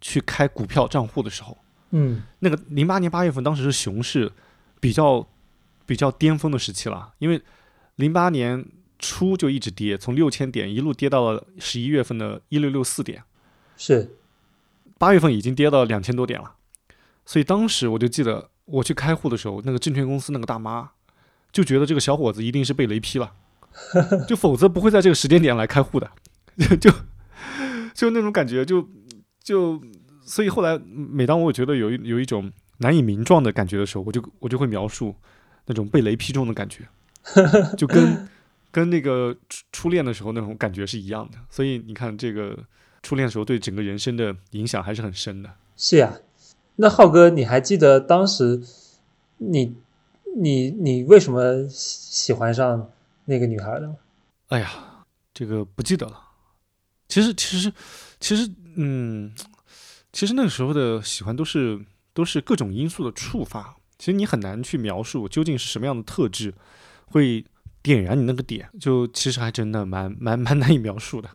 [0.00, 1.56] 去开股票账户的时候，
[1.90, 2.22] 嗯。
[2.40, 4.30] 那个零八年八月份当时是熊市
[4.80, 5.26] 比较
[5.86, 7.40] 比较巅峰的时期了，因为
[7.96, 8.64] 零八年
[8.98, 13.22] 初就一直跌，从六千点一路跌到了十一月份的一六六四点，
[13.76, 14.16] 是。
[14.96, 16.54] 八月份已经跌到两千多点了，
[17.26, 20.90] 所以当时我就记得我去开户的时候，那个证券公司那个大妈
[21.52, 23.32] 就觉得这个小伙子一定是被雷劈了，
[24.28, 26.10] 就否则不会在这个时间点来开户的，
[26.80, 26.90] 就
[27.94, 28.86] 就就那种感觉，就
[29.42, 29.80] 就
[30.22, 35.14] 所以后来每当我觉得有一有一种难以名状的感觉的时候，我就我就会描述
[35.66, 36.86] 那种被雷劈中的感觉，
[37.78, 38.28] 就跟
[38.70, 41.38] 跟那个初初恋的时候那种感觉是一样的。
[41.48, 42.58] 所以你看，这个
[43.02, 45.50] 初恋的时候对整个人生的影响还是很深的。
[45.76, 46.12] 是呀，
[46.76, 48.60] 那浩哥，你还记得当时
[49.38, 49.76] 你
[50.36, 52.90] 你你为什么喜喜欢上
[53.26, 53.94] 那个女孩的吗？
[54.48, 56.23] 哎呀，这个不记得了。
[57.08, 57.72] 其实，其实，
[58.20, 59.32] 其实，嗯，
[60.12, 61.80] 其实那个时候的喜欢都是
[62.12, 63.74] 都是各种因素的触发。
[63.98, 66.52] 其实你很难去描述究竟是什么样的特质
[67.06, 67.44] 会
[67.82, 71.30] 点燃你那个点，就其实还真的蛮蛮蛮难以描述的。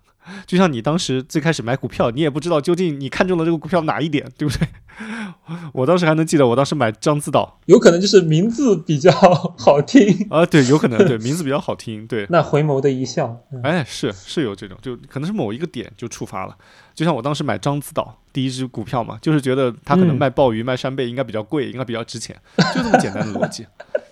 [0.46, 4.68] 就像你当时最开始买股票，你也不知道究竟你看中了这个股票哪一点，对不对？
[5.74, 9.12] 我当时还能记得，我当时买獐子岛有可能就是名字比较
[9.58, 16.58] 好听，啊，对，有可能对名字比较好听，对， 那回眸的一笑，嗯哎，是是有这种，就可能是某一个点就触发了。
[16.94, 22.36] 就像我当时买獐子岛第一只股票嘛，就是觉得它可能嗯卖鲍鱼、卖扇贝应该比较贵，应该比较值钱，
[22.76, 23.66] 就这么简单的逻辑，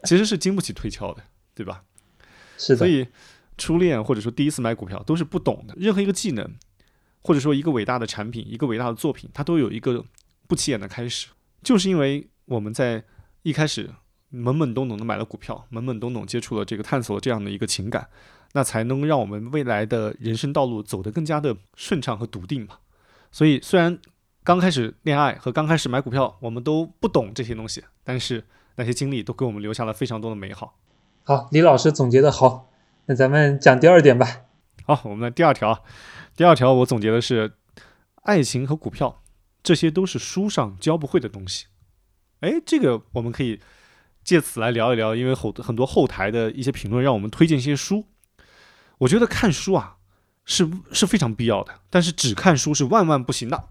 [0.06, 1.22] 其实是经不起推敲的，
[1.54, 1.82] 对吧？
[2.58, 3.06] 是的，所以
[3.58, 5.74] 初恋或者说第一次买股票都是不懂的。
[5.78, 6.50] 任何一个技能，
[7.22, 10.04] 或者说一个伟大的产品、一个伟大的作品，它都有一个
[10.48, 11.28] 不起眼的开始，
[11.64, 13.04] 就是因为我们在
[13.42, 13.90] 一开始
[14.32, 18.08] 懵懵懂懂的买了股票，懵懵懂懂接触了这个探索这样的一个情感，
[18.54, 22.78] 那才能让我们未来的人生道路走得更加的顺畅和笃定嘛。
[23.32, 23.98] 所以虽然
[24.44, 28.44] 刚开始恋爱和刚开始买股票，我们都不懂这些东西，但是
[28.76, 30.78] 那些经历都给我们留下了非常多的美好。
[31.24, 32.70] 好，李老师总结的好，
[33.10, 34.28] 那咱们讲第二点吧。
[34.86, 35.82] 好，我们的第二条，
[36.36, 37.54] 第二条我总结的是，
[38.24, 39.22] 爱情和股票，
[39.64, 41.68] 这些都是书上教不会的东西。
[42.42, 43.62] 哎，这个我们可以
[44.26, 48.06] 借此来聊一聊，因为后很多后台的一些评论让我们推荐一些书。
[48.98, 49.96] 我觉得看书啊
[50.44, 53.70] 是是非常必要的，但是只看书是万万不行的。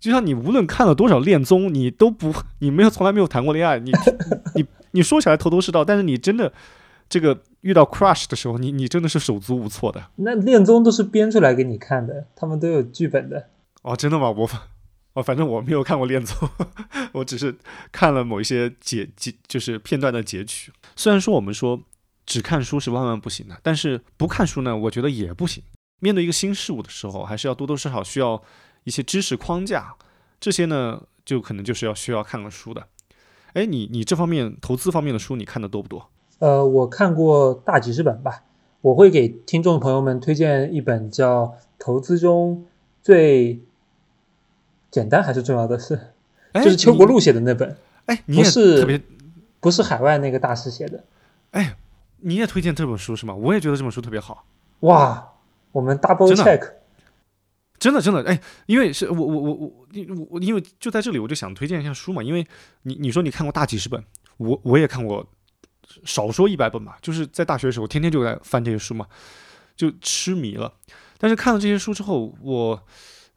[0.00, 3.92] 就像你无论看了多少恋综，你都不，你没有从来没有谈过恋爱，你
[4.56, 6.50] 你你说起来头头是道，但是你真的
[7.10, 10.10] 这个遇到 crush 的时候，你你真的是手足无措的。
[10.16, 13.48] 那恋综都是编出来给你看的，他们都有剧本的。
[13.80, 14.30] 哦，真的吗？
[14.30, 14.48] 我
[15.14, 16.46] 哦，反正我没有看过恋综，
[17.12, 17.56] 我只是
[17.90, 20.70] 看了某一些截截，就是片段的截取。
[20.94, 21.80] 虽然说我们说
[22.26, 25.62] 只看书是万万不行的，但是不看书呢，我觉得也不行。
[26.00, 28.42] 面对一个新事物的时候，还是要多多少少需要
[28.82, 29.94] 一些知识框架，
[30.38, 32.86] 这些呢，就可能就是要需要看个书的。
[33.54, 36.10] 哎，你你这方面投资方面的书，你看的多不多？
[36.44, 38.42] 呃，我看过大几十本吧，
[38.82, 41.46] 我会给听众朋友们推荐一本叫
[41.78, 42.66] 《投资中
[43.02, 43.62] 最
[44.90, 45.96] 简单还是重要的事》，
[46.52, 47.74] 哎 就是邱国鹭写的那本，
[48.04, 49.00] 哎，你也不是特别
[49.58, 51.02] 不是海外那个大师写的。
[51.52, 51.76] 哎，
[52.18, 53.34] 你也推荐这本书是吗？
[53.34, 54.44] 我也觉得这本书特别好。
[54.80, 55.32] 哇，
[55.72, 56.72] 我们 double check，
[57.78, 62.22] 真的，真的，哎，因为是我我我我我我，因为就在这里，我就想推荐一下书嘛。
[62.22, 62.46] 因为
[62.82, 64.04] 你你说你看过大几十本，
[64.36, 65.26] 我我也看过，
[66.04, 66.98] 少说一百本吧。
[67.02, 69.06] 就是在大学的时候，天天就在翻这些书嘛，
[69.76, 70.72] 就痴迷了。
[71.18, 72.82] 但是看了这些书之后，我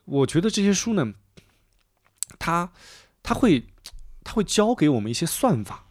[0.05, 1.13] 我觉得这些书呢，
[2.39, 2.69] 它
[3.23, 3.65] 它会
[4.23, 5.85] 它会教给我们一些算法，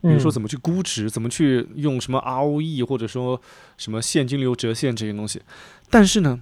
[0.00, 3.40] 比如说嗯怎么去估值，怎么去用什么 ROE 或者说
[3.76, 5.42] 什么现金流折现这些东西，
[5.88, 6.40] 但是呢，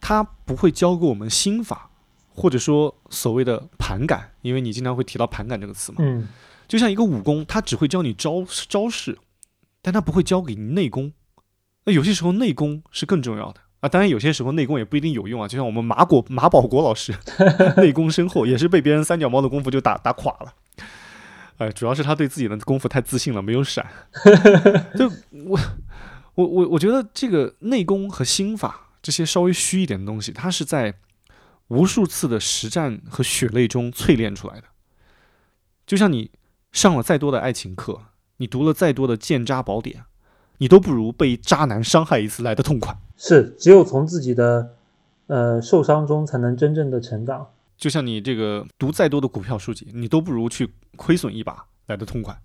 [0.00, 1.90] 它不会教给我们心法，
[2.34, 5.98] 或者说所谓的盘感，因为你经常会提到盘感这个词嘛。
[6.00, 6.28] 嗯
[6.68, 9.18] 就像一个武功，它只会教你招招式，
[9.82, 11.12] 但它不会教给你内功。
[11.84, 15.48] 那有些时候内功是更重要的啊，当然有些时候内功也不一定有用啊。
[15.48, 17.14] 就像我们马果马保国老师，
[17.78, 20.54] 内功深厚，也是被别人三脚猫的功夫就打打垮了。
[21.56, 23.84] 哎，主要是他对自己的功夫太自信了，没有闪。
[24.96, 25.10] 就
[25.46, 25.58] 我
[26.34, 30.94] 我我我觉得这个内功和心法这些稍微虚一点的东西，它是在
[31.68, 34.64] 无数次的实战和血泪中淬炼出来的。
[35.86, 36.30] 就像你
[36.78, 38.02] 上了再多的爱情课，
[38.36, 40.04] 你读了再多的鉴渣宝典，
[40.58, 42.96] 你都不如被渣男伤害一次来的痛快。
[43.16, 44.76] 是只有从自己的
[45.26, 47.48] 呃受伤中才能真正的成长。
[47.76, 52.40] 就像你这个读再多的股票书籍，你都不如去亏损一把来的痛快。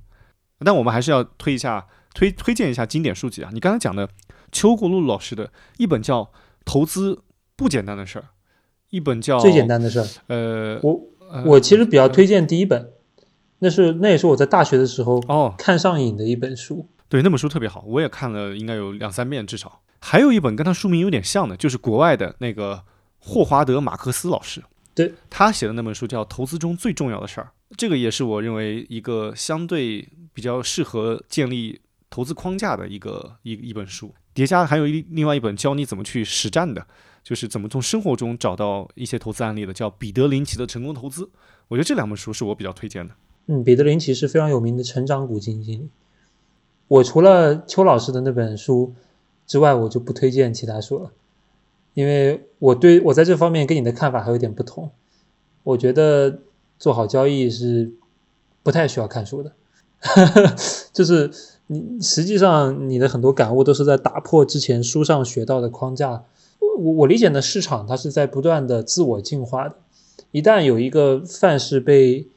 [0.65, 3.51] 但我们还是要推一下推推荐一下经典书籍啊！
[3.53, 4.09] 你刚才讲的
[4.51, 6.23] 邱国鹭老师的一本叫
[6.65, 7.21] 《投资
[7.55, 8.21] 不简单的事儿》，
[8.89, 12.93] 一本叫最简单的事儿，呃，我呃我其实比较推荐第一本，
[13.63, 16.85] 那是那也是我在大学的时候哦，看上瘾的一本书。
[17.07, 19.81] 对，那本书特别好，我也看了，应该有两三遍至少。
[19.99, 22.83] 还有一本跟他书名有点像的，就是国外的那个
[23.19, 24.61] 霍华德·马克思老师，
[24.93, 34.13] 对他写的那本书叫《投资中最重要的事儿》，这个也是我认为一个相对比较适合建立投资框架的一个一一本书。
[34.33, 36.85] 叠加还有一另外一本教你怎么去实战的，
[37.23, 41.29] 就是怎么从生活中找到一些投资案例的，叫彼得林奇的成功投资。
[41.69, 43.13] 我觉得这两本书是我比较推荐的。
[43.47, 45.89] 嗯，彼得林奇是非常有名的成长股基金经理。
[46.87, 48.93] 我除了邱老师的那本书
[49.45, 51.11] 之外，我就不推荐其他书了，
[51.93, 54.91] 因为我对我在这方面跟你的看法还有点不同。
[55.63, 56.39] 我觉得
[56.77, 57.91] 做好交易是
[58.61, 59.53] 不太需要看书的，
[60.93, 61.31] 就是
[61.67, 66.23] 你实际上你的很多感悟都是在打破之前书上学到的框架。
[66.59, 69.75] 我我理解的市场它是在不断的自我进化的，
[70.31, 72.27] 一旦有一个范式被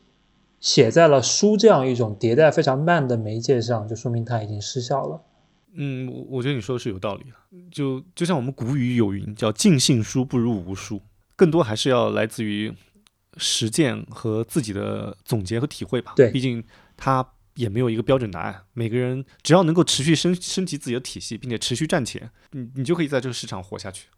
[0.66, 5.22] 写在了书这样一种迭代非常慢的媒介上，就说明它已经失效了。
[5.74, 7.58] 嗯，我我觉得你说的是有道理的。
[7.70, 11.00] 就就像我们古语有云，叫“尽信书不如无书”，
[11.36, 12.74] 更多还是要来自于
[13.36, 16.14] 实践和自己的总结和体会吧。
[16.16, 16.64] 对毕竟
[16.96, 18.62] 它也没有一个标准答案。
[18.72, 24.08] 每个人只要能够持续升升级自己的体系，并且持续赚钱，你你就可以在这个市场活下去，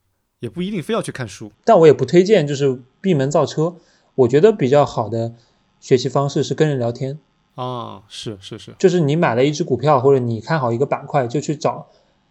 [0.41, 1.53] 也不一定非要去看书。
[1.67, 3.77] 但我也不推荐就是闭门造车。
[4.15, 5.33] 我觉得比较好的
[5.81, 7.19] 学习方式是跟人聊天，
[7.55, 11.87] 啊，是是是，就是你买了一只股票或者你看好一个板块，就去找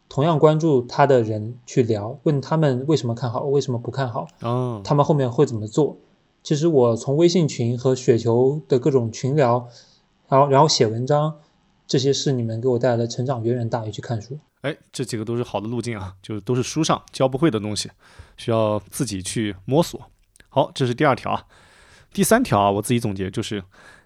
[0.10, 5.98] 同样关注它的人去聊，问他们为什么看好，为什么不看好，哦，他们后面会怎么做。
[6.44, 9.68] 其实我从微信群和雪球的各种群聊，
[10.30, 11.36] 然后然后写文章，
[11.86, 14.40] 这些是你们给我带来的成长远远大于去看书。
[14.62, 17.92] 哎，这几个都是好的路径啊，就是都是书上教不会的东西，
[18.38, 20.00] 需要自己去摸索。
[20.48, 21.46] 好，这是第二条啊。
[22.14, 23.64] 第三条啊，我自己总结就是，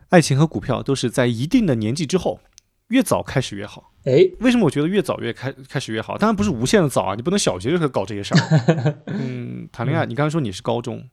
[0.10, 2.40] 爱情和股票都是在一定的年纪之后，
[2.88, 3.92] 越早开始越好。
[4.04, 6.18] 哎，为什么我觉得越早越开开始越好？
[6.18, 8.98] 当然不是无限的早啊，你不能小学就开始搞这些事儿。
[9.08, 11.08] 嗯，谈恋爱，你刚才说你是高中，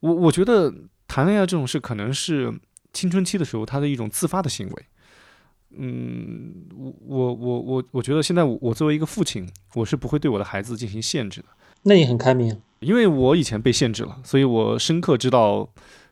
[0.00, 0.74] 我我觉得
[1.06, 2.52] 谈恋爱这种事可能是
[2.92, 4.82] 青春期的时候他的一种自发的行为。
[5.76, 11.46] 嗯，我我我我我觉得现在我我作为一个父亲，我是不会对我的孩子进行限制的，
[11.82, 12.60] 那你很开明。
[12.80, 15.68] 因为我以前被限制了，所以我深刻知道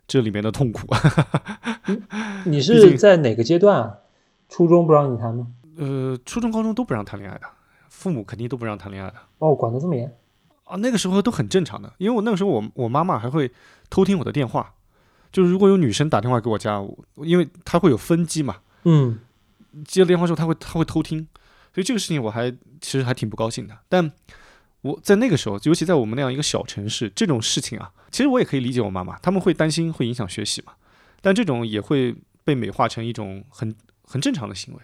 [0.06, 0.86] 这里面的痛苦。
[2.44, 3.98] 你毕是在哪个阶段啊？
[4.48, 5.46] 初中不让你谈吗？
[5.78, 7.46] 呃，初中、高中都不让谈恋爱的，
[7.88, 9.16] 父母肯定都不让谈恋爱的。
[9.38, 10.14] 哦，管得这么严。
[10.64, 13.50] 啊，那个时候都很正常的，因为我那个时候我我妈妈还会
[13.88, 14.74] 偷听我的电话，
[15.32, 19.18] 就是如果有女生打电话给我家，我因为她会有分机嘛，嗯，
[19.86, 21.26] 接了电话之后她会她会偷听，
[21.74, 22.50] 所以这个事情我还
[22.80, 23.76] 其实还挺不高兴的。
[23.88, 24.12] 但
[24.82, 30.74] 我在那个时候，尤其在我们那样一个小城市，这种事情啊，其实我也可以理解我妈妈，他们会担心会影响学习嘛，
[31.20, 32.14] 但这种也会
[32.44, 34.80] 被美化成一种很很正常的行为，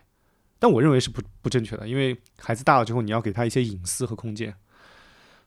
[0.59, 4.55] 但我认为是不不正确的，因为孩子大了之后，你要给他一些隐私和空间。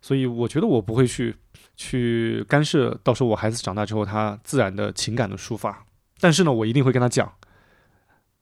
[0.01, 1.35] 所以我觉得我不会去
[1.77, 5.85] 去干涉，到时候我孩子长大之后他自然的情感的抒发。
[6.19, 7.31] 但是呢，我一定会跟他讲，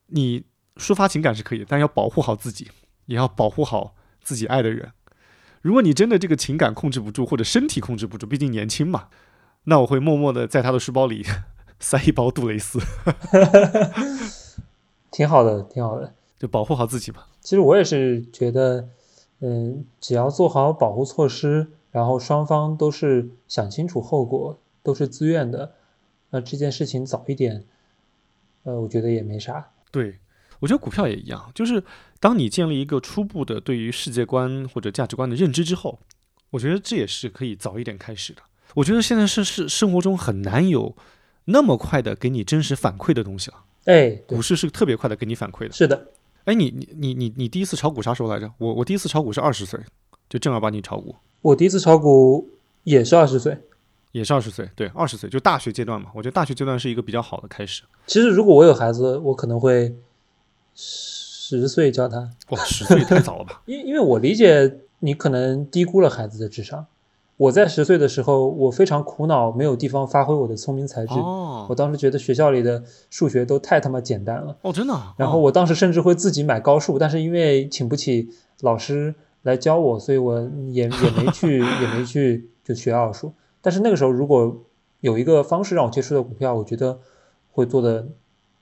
[0.06, 0.42] 你
[0.76, 2.70] 抒发情感是可以，但要保护好自己，
[3.06, 4.90] 也要保护好自己爱的人。
[5.60, 9.08] 如果你真的这个情感控制不住，或者身体控制不住，毕竟年轻嘛，
[9.64, 11.24] 那我会默默的在他的书包里
[11.78, 12.78] 塞一包杜蕾斯，
[15.10, 16.14] 挺好的，挺好的。
[16.38, 17.28] 就保护好自己吧。
[17.40, 18.88] 其实我也是觉得，
[19.40, 25.74] 嗯，只要做好保护措施，然后双方都是想清楚后果，都是自愿的，
[26.30, 27.64] 那这件事情早一点，
[28.62, 29.70] 呃，我觉得也没啥。
[29.90, 30.18] 对，
[30.60, 31.82] 我觉得股票也一样，就是
[32.20, 35.98] 当你建立一个初步的对于世界观或者价值观的认知之后，
[36.50, 38.42] 我觉得这也是可以早一点开始的。
[38.74, 40.94] 我觉得现在是是生活中很难有
[41.46, 43.56] 那么快的给你真实反馈的东西了，
[43.86, 45.72] 哎，股，市是特别快的给你反馈的。
[45.72, 46.08] 是的，
[46.44, 48.52] 哎，你你你你你第一次炒股啥时候来着？
[48.58, 49.80] 我我第一次炒股是二十岁，
[50.28, 52.50] 就正儿八经炒股，我第一次炒股
[52.84, 53.56] 也是二十岁。
[54.12, 56.10] 也是二十岁，对，二十岁就大学阶段嘛。
[56.16, 57.84] 我觉得大学阶段是一个比较好的开始。
[58.08, 59.94] 其实如果我有孩子，我可能会
[61.58, 63.62] 十岁教他，哇，十岁太早了吧？
[63.66, 66.86] 因因为我理解你可能低估了孩子的智商。
[67.36, 71.14] 我在十岁的时候，我非常苦恼，没有地方发挥我的聪明才智。
[71.14, 75.14] 我哦当时觉得学校里的数学都太他妈简单了，哦，真的啊。
[75.16, 78.28] 然后哦我当时甚至会自己买高数，但是因为请不起
[78.60, 80.38] 老师来教我，所以我
[80.68, 83.32] 也也没去 也没去就学奥数。
[83.62, 84.62] 但是那个时候如果
[85.00, 86.98] 有一个方式让我接触到股票，我觉得
[87.52, 88.06] 会做的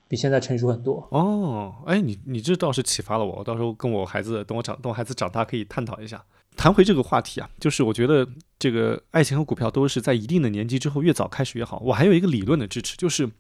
[0.09, 1.07] 比现在成熟很多。
[1.13, 6.25] 哦，哎，你你这倒是启发了我，我到时候跟我孩子等我长等我孩子长大可以探讨一下。
[6.57, 8.29] 谈回这个话题啊，就是我觉得
[8.59, 11.79] 这个爱情和股票都是在一定的年纪之后越早开始越好。
[11.85, 13.31] 我还有一个理论的支持，就是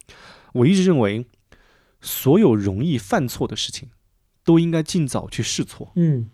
[0.52, 1.26] 我一直认为，
[2.00, 3.88] 所有容易犯错的事情，
[4.44, 6.30] 都应该尽早去试错，嗯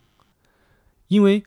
[1.09, 1.43] 因为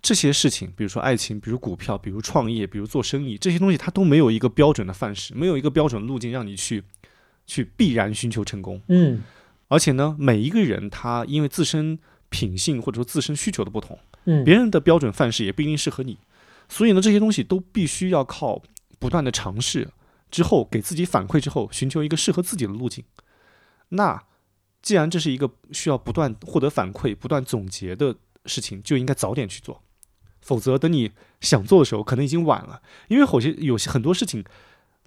[0.00, 6.82] 这些事情，比如说爱情，比如股票，比如创业，比如做生意，这些东西它都没有一个标准的范式，没有一个标准路径让你去
[7.46, 8.80] 去必然寻求成功。
[8.88, 9.22] 嗯
[9.68, 16.18] 而且呢，每一个人他因为自身品性或者说自身需求的不同，嗯，别人的标准范式也不一定适合你，
[16.68, 18.62] 所以呢，这些东西都必须要靠
[18.98, 19.88] 不断的尝试
[20.30, 23.02] 之后，给自己反馈之后，寻求一个适合自己的路径。
[23.88, 24.22] 那
[24.82, 28.14] 既然这是一个需要不断获得反馈、不断总结的
[28.44, 29.82] 事情，就应该早点去做，
[30.42, 32.82] 否则等你想做的时候，可能已经晚了。
[33.08, 34.44] 因为有些有些很多事情，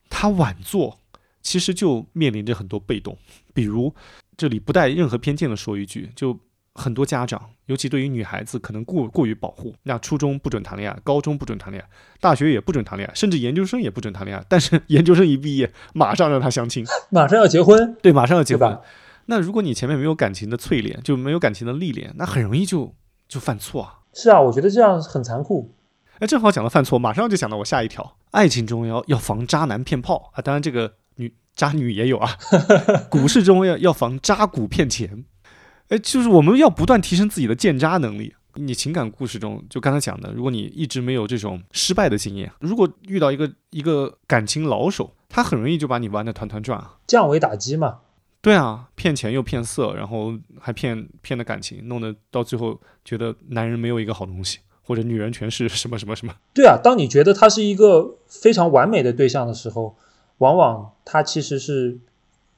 [0.09, 0.99] 他晚做，
[1.45, 3.15] 其实就面临着很多被动。
[3.53, 3.93] 比如，
[4.35, 6.37] 这里不带任何偏见的说一句，就
[6.73, 9.73] 很多家长，尤其对于女孩子，可能过过于保护。
[9.83, 11.87] 那初中不准谈恋爱，高中不准谈恋爱，
[12.19, 14.43] 大学也不准谈恋爱，甚至研究生也不准谈恋爱。
[14.49, 18.77] 但是研究生一毕业，马上让他相亲，马上要结婚，对，马上要结婚。
[19.27, 22.93] 那如果你前面没有感情的淬炼，就没有感情的历练，那很容易就
[23.27, 23.99] 就犯错啊。
[24.13, 25.75] 是啊，我觉得这样很残酷。
[26.19, 31.04] 哎，正好讲到犯错，马上就想到我下一条：爱情中要要防渣男骗炮啊，当然这个女
[31.55, 32.37] 渣女也有啊。
[33.09, 35.25] 股市中要要防渣股骗钱，
[35.89, 38.35] 哎，就是我们要不断提升自己的鉴渣能力。
[38.57, 46.95] 你情感故事中，就刚才讲的，如果你一直没有这种失败的经验，如果遇到一个一个感情老手，他很容易就把你玩的团团转啊。
[47.05, 47.97] 降维打击嘛。
[48.41, 56.33] 对啊，骗钱又骗色，然后还骗骗的感情，弄得到最后觉得男人没有一个好东西，或者女人全是什么什么什么。
[56.53, 59.97] 对啊，当你觉得他是一个非常完美的对象的时候，
[60.39, 61.97] 往往它其实是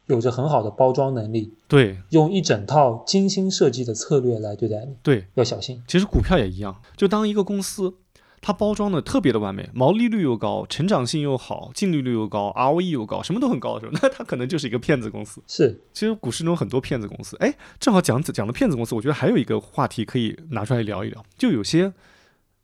[0.08, 5.84] 有着很好的包装能力，对用一整套精心设计的策略来对待你，对，要小心。
[5.88, 7.94] 其实股票也一样，就当一个公司
[8.40, 15.42] 它包装的特别的完美，毛利率又高，成长性又好，净利率又高，ROE 又高，什么都很高的时候，那它可能就是一个骗子公司。
[15.48, 21.92] 是，其实股市中很多骗子公司，哎，正好讲讲了骗子公司，我觉得还有一个话题可以拿出来聊一聊，就有些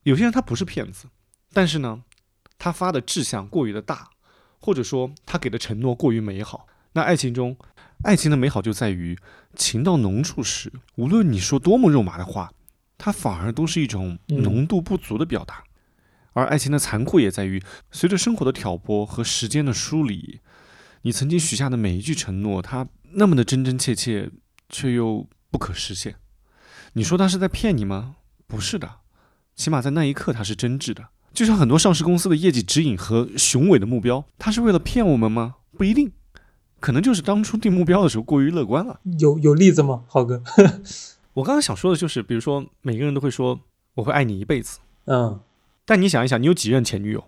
[0.04, 1.08] 有些人他不是骗子，
[1.52, 2.04] 但是呢，
[2.58, 4.10] 他发的志向过于的大，
[4.64, 6.68] 或者说他给的承诺过于美好。
[6.94, 7.58] 那爱情中，
[8.04, 9.18] 爱情的美好就在于
[9.58, 12.54] 情到浓处时，无论你说多么肉麻的话，
[12.98, 15.66] 它反而都是一种嗯浓度不足的表达。
[16.32, 17.62] 而爱情的残酷也在于，
[17.92, 20.40] 随着生活的挑拨和时间的梳理，
[21.02, 24.32] 你曾经许下的每一句承诺，它那么的真真切切，
[24.70, 26.16] 却又不可实现。
[26.94, 28.16] 你说他是在骗你吗？
[28.48, 29.00] 不是的，
[29.56, 31.10] 起码在那一刻他是真挚的。
[31.34, 35.56] 就像很多上市公司的业绩指引和雄伟的目标，它是为了骗我们吗？
[35.76, 36.12] 不一定，
[36.80, 39.00] 可能就是当初定目标的时候过于乐观了。
[39.20, 40.44] 有有例子吗，浩哥？
[41.34, 43.60] 我刚刚想说的就是，比如说每个人都会说
[43.96, 45.40] 我会爱你一辈子，嗯，
[45.86, 47.24] 但你想一想，你有几任前女友？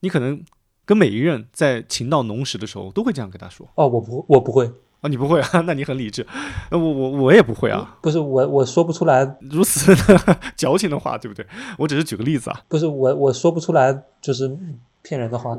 [0.00, 0.42] 你可能
[0.86, 5.60] 跟每一任在情到浓时的时候都会这样跟他说哦，我不，我不会，啊，你不会啊？
[5.66, 6.26] 那你很理智。
[6.70, 11.44] 呃，我我我也不会啊，不是我，我说不出来，如此的 矫情的话，对不对？
[11.76, 12.62] 我只是举个例子啊。
[12.68, 14.56] 不是我，我说不出来，就是
[15.02, 15.58] 骗人的话。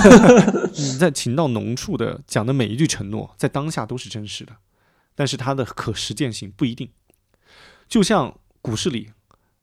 [0.76, 4.52] 你在情到浓处的讲的每一句承诺，在当下都是真实的，
[5.14, 6.90] 但是它的可实践性不一定。
[7.88, 9.12] 就像股市里，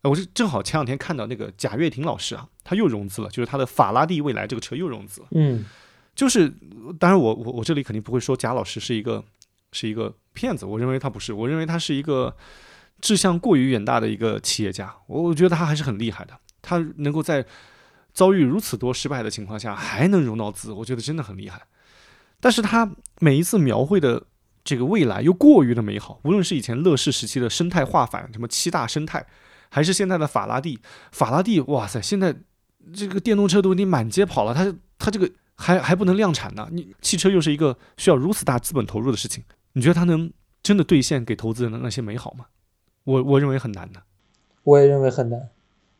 [0.01, 5.27] 呃我是正好前两天看到那个贾跃亭老师啊，他又融资了，就是他的法拉第未来这个车又融资了。
[5.31, 5.63] 嗯
[6.15, 6.47] 就是，
[6.99, 9.23] 当然我我我这里肯定不会说贾老师是一个
[9.71, 12.35] 是一个骗子，我认为他不是，我认为他是一个
[13.01, 17.43] 志向过于远大的一个企业家，我我觉得他还是很厉害的，他能够在
[18.13, 21.59] 遭遇如此多失败的情况下还能融到资，我觉得真的很厉害。
[22.39, 22.89] 但是他
[23.19, 24.23] 每一次描绘的
[24.63, 29.25] 这个未来又过于的美好，无论是以前乐视时期的生态化反，什么七大生态，
[29.69, 30.79] 还是现在的法拉第，
[31.11, 32.35] 法拉第，哇塞，现在
[32.93, 36.67] 这个电动车都已经满街跑了，他他这个还还不能量产呢。
[36.71, 39.43] 你汽车又是一个需要如此大资本投入的事情，
[39.73, 40.31] 你觉得它能
[40.61, 42.45] 真的兑现给投资人的那些美好吗？
[43.03, 44.01] 我我认为很难的。
[44.63, 45.49] 我也认为很难，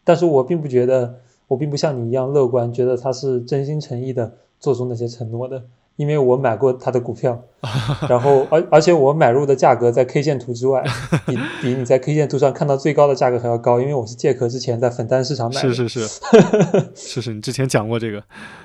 [0.05, 5.65] 但是我并不觉得，我并不像你一样乐观，觉得他是真心诚意的做出那些承诺的，
[5.95, 7.43] 因为我买过他的股票，
[8.09, 10.83] 然后而而且我买入的价格在 K 线图之外，
[11.25, 15.73] 比 比你在 K 线图上看到最高的价格还要高，因为我是借壳之前在粉单市场买的。
[15.73, 16.07] 是是 是
[16.95, 18.23] 是是，你之前讲过这个，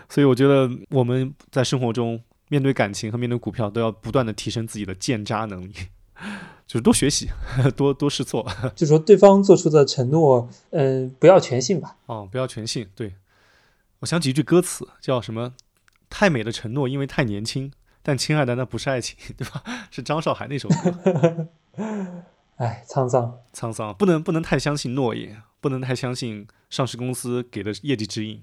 [0.09, 2.19] 所以我觉得我们在生活中
[2.49, 5.73] 面对感情和面对股票都要不断的提升自己的鉴渣能力，
[6.67, 7.29] 就是多学习，
[7.77, 11.97] 多多试错就说对方做出的承诺，嗯、不要全信吧。
[12.07, 12.87] 哦，不要全信。
[12.95, 13.13] 对
[14.01, 15.53] 我想起一句歌词，叫什么？
[16.11, 17.73] 太美的承诺，因为太年轻。
[18.03, 19.63] 但亲爱的，那不是爱情， 对吧？
[19.91, 21.49] 是张韶涵那首歌。
[22.57, 23.39] 唉，沧桑。
[23.53, 28.43] 沧桑，不能不能太相信诺言，不能太相信上市公司给的业绩指引，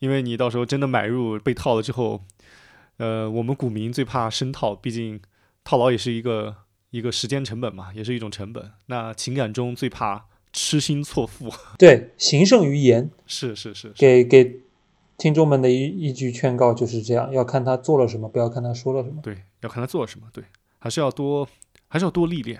[0.00, 2.24] 因为你到时候真的买入被套了之后，
[2.96, 5.20] 呃，我们股民最怕深套，毕竟
[5.62, 6.56] 套牢也是一个
[6.90, 8.72] 一个时间成本嘛，也是一种成本。
[8.86, 14.60] 那情感中最怕痴心错付，对，行胜于言，是是是是，给给
[15.20, 19.20] 听众们的一一句劝告就是这样：要看他做了什么，不要看他说了什么。
[19.20, 20.42] 对，要看他做了什么，对，
[20.78, 21.46] 还是要多
[21.88, 22.58] 还是要多历练。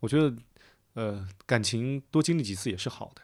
[0.00, 0.36] 我觉得，
[0.92, 3.22] 呃，感情多经历几次也是好的。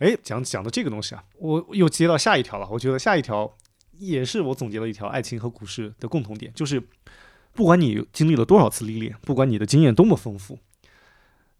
[0.00, 2.68] 哎，讲讲到这个东西啊，我又接到下一条了。
[2.68, 3.56] 我觉得下一条
[3.98, 6.82] 也是我总结了一条爱情和股市的共同点，就是
[7.52, 10.58] 不管你经历了多少次历练，不管你的经验多么丰富，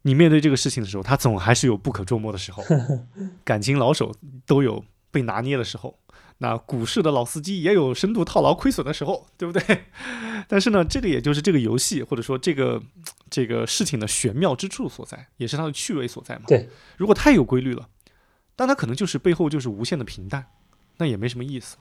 [0.02, 2.64] 你面对这个事情的时候，他总还是有不可捉摸的时候。
[3.44, 4.12] 感情老手
[4.44, 5.96] 都有被拿捏的时候，
[6.38, 9.84] 那股市的老司机也有深度套牢亏损的时候，对不对？
[10.48, 12.82] 但是呢，这个也就是这个游戏或者说这个
[13.30, 16.42] 这个事情的玄妙之处所在，也是它的趣味所在嘛。
[16.46, 17.88] 对，如果太有规律了，
[18.56, 20.46] 但它可能就是背后就是无限的平淡，
[20.98, 21.76] 那也没什么意思。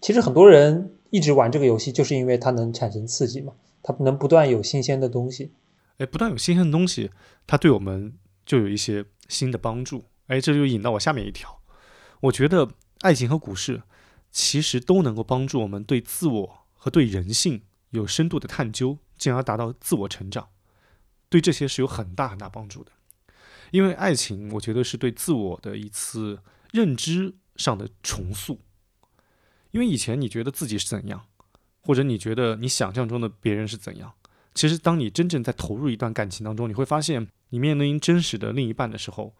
[0.00, 5.52] 其实很多人一直玩这个游戏，就是因为它能产生刺激嘛，它能不断有新鲜的东西。
[5.96, 7.10] 哎，不断有新鲜的东西，
[7.46, 8.14] 它对我们
[8.46, 10.04] 就有一些新的帮助。
[10.28, 11.60] 哎，这就引到我下面一条，
[12.20, 12.68] 我觉得
[13.00, 13.82] 爱情和股市
[14.30, 20.48] 其实都能够帮助我们对自我和对人性有深度的探究，进而达到自我成长。
[21.28, 22.92] 对这些是有很大很大帮助的。
[23.70, 26.40] 因为爱情，我觉得是对自我的一次
[26.72, 28.60] 认知上的重塑。
[29.70, 31.26] 因为以前你觉得自己是怎样，
[31.80, 34.14] 或者你觉得你想象中的别人是怎样。
[34.54, 39.34] 其实，当你真正在投入一段感情当中，你会发现，你面临真实的另一半的时候，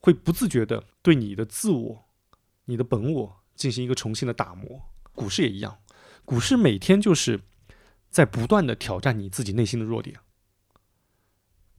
[0.00, 2.05] 会不自觉的对你的自我、
[2.66, 4.82] 你的本我进行一个重新的打磨。
[5.14, 5.78] 股市也一样，
[6.24, 7.40] 股市每天就是
[8.10, 10.16] 在不断的挑战你自己内心的弱点，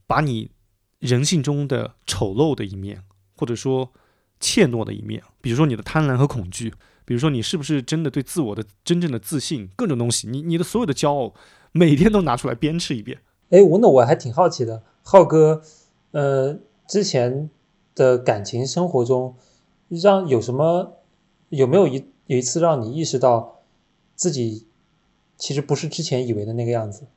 [0.07, 0.51] 把你
[0.99, 3.03] 人性中的丑陋的一面，
[3.35, 3.93] 或者说
[4.39, 6.73] 怯懦的一面，比如说你的贪婪和恐惧，
[7.05, 11.35] 比如说你是不是真的对自我的真正的自信，各种东西，你你的所有的骄傲，
[11.71, 13.21] 每天都拿出来鞭笞一遍。
[13.49, 15.61] 哎，我那我还挺好奇的，浩哥，
[16.11, 16.57] 呃，
[16.87, 17.51] 之前
[17.93, 19.35] 的感情生活中，
[19.89, 20.97] 让有什么
[21.49, 23.61] 有没有一有一次让你意识到
[24.15, 24.67] 自己
[25.37, 27.07] 其实不是之前以为的那个样子？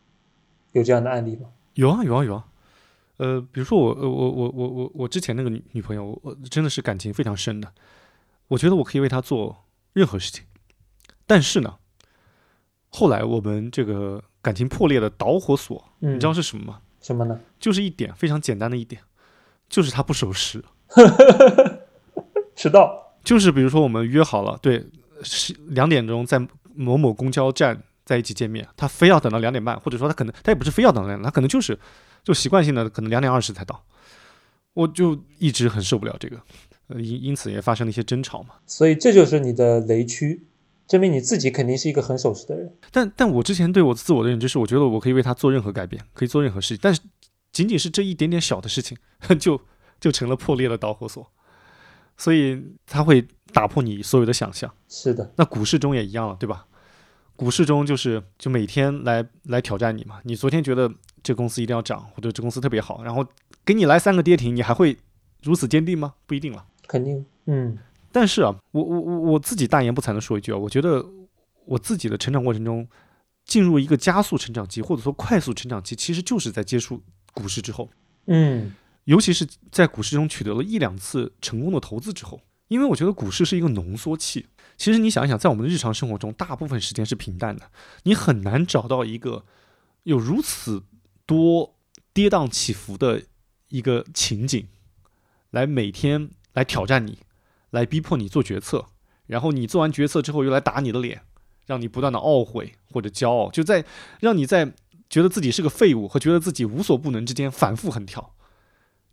[0.73, 1.49] 有这样的案例吗？
[1.75, 2.47] 有啊有啊有啊，
[3.17, 7.73] 呃，比如说我呃我我我我我之前那个女女朋友，我真的是感情非常深的，
[8.49, 10.45] 我觉得我可以为她做任何事情，
[11.27, 11.77] 但是呢，
[12.89, 16.81] 后来我们这个感情破裂的导火索，嗯，你知道是什么吗？
[17.01, 17.41] 什么呢？
[17.59, 19.03] 就是一点非常简单的一点，
[19.69, 20.63] 就是她不守时。
[22.61, 23.17] 迟到。
[23.25, 24.85] 就是比如说我们约好了，对，
[25.23, 26.39] 是两点钟在
[26.75, 31.79] 某某公交站在一起见面，他非要等到两点半，或者说他可能他也不是非要等到两点，他可能就是
[32.23, 33.83] 就习惯性的可能两点二十才到，
[34.75, 36.37] 我就一直很受不了这个，
[36.89, 38.57] 呃，因因此也发生了一些争吵嘛。
[38.67, 40.47] 所以这就是你的雷区，
[40.87, 42.75] 证明你自己肯定是一个很守时的人。
[42.91, 47.01] 但但我之前对我自我的认知是，我觉得我可以为他做任何改变，可以做任何事情，但是
[47.53, 48.97] 仅仅是这一点点小的事情，
[49.39, 49.61] 就
[50.01, 51.31] 就成了破裂的导火索，
[52.21, 54.71] 所以它会打破你所有的想象。
[54.89, 56.67] 是的，那股市中也一样了，对吧？
[57.35, 60.21] 股市中就是就每天来来挑战你嘛。
[60.25, 60.93] 你昨天觉得
[61.23, 63.27] 这公司一定要涨，或者这公司特别好，然后
[63.65, 64.95] 给你来三个跌停，你还会
[65.43, 66.13] 如此坚定吗？
[66.27, 66.67] 不一定了。
[66.87, 67.25] 肯定。
[67.47, 67.79] 嗯
[68.13, 71.03] 但是啊，我我我我自己大言不惭的说一句啊，我觉得
[71.65, 72.87] 我自己的成长过程中，
[73.47, 77.01] 进入一个加速成长期或者说快速成长期，其实就是在接触
[77.33, 77.89] 股市之后，
[78.27, 78.75] 嗯
[79.05, 84.47] 尤其是在股市中取得了一两次成功的投资之后，因为我觉得股市是一个浓缩器。
[84.77, 87.71] 其实你想一想，在我们的日常生活中，大部分时间是平淡的，
[88.05, 89.45] 你很难找到一个
[90.05, 90.85] 有如此
[91.27, 91.77] 多
[92.15, 93.23] 跌宕起伏的
[93.69, 94.67] 一个情景，
[95.51, 97.19] 来每天来挑战你，
[97.71, 98.87] 来逼迫你做决策，
[99.27, 101.23] 然后你做完决策之后又来打你的脸，
[101.67, 103.85] 让你不断的懊悔或者骄傲，就在
[104.21, 104.73] 让你在
[105.11, 108.35] 觉得自己是个废物和觉得自己无所不能之间反复横跳。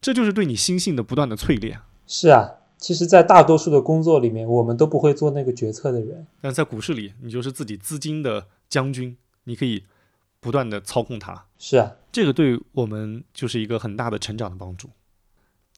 [0.01, 1.81] 这就是对你心性的不断的淬炼。
[2.05, 2.53] 是啊。
[2.79, 6.27] 其实，在大多数的工作里面，我们都不会做那个决策的人。
[6.39, 9.83] 但在股市里，你就是自己资金的将军，你可以
[10.39, 11.45] 不断的操控它。
[11.57, 14.91] 是啊，这个对我们就是一个很大的成长的帮助。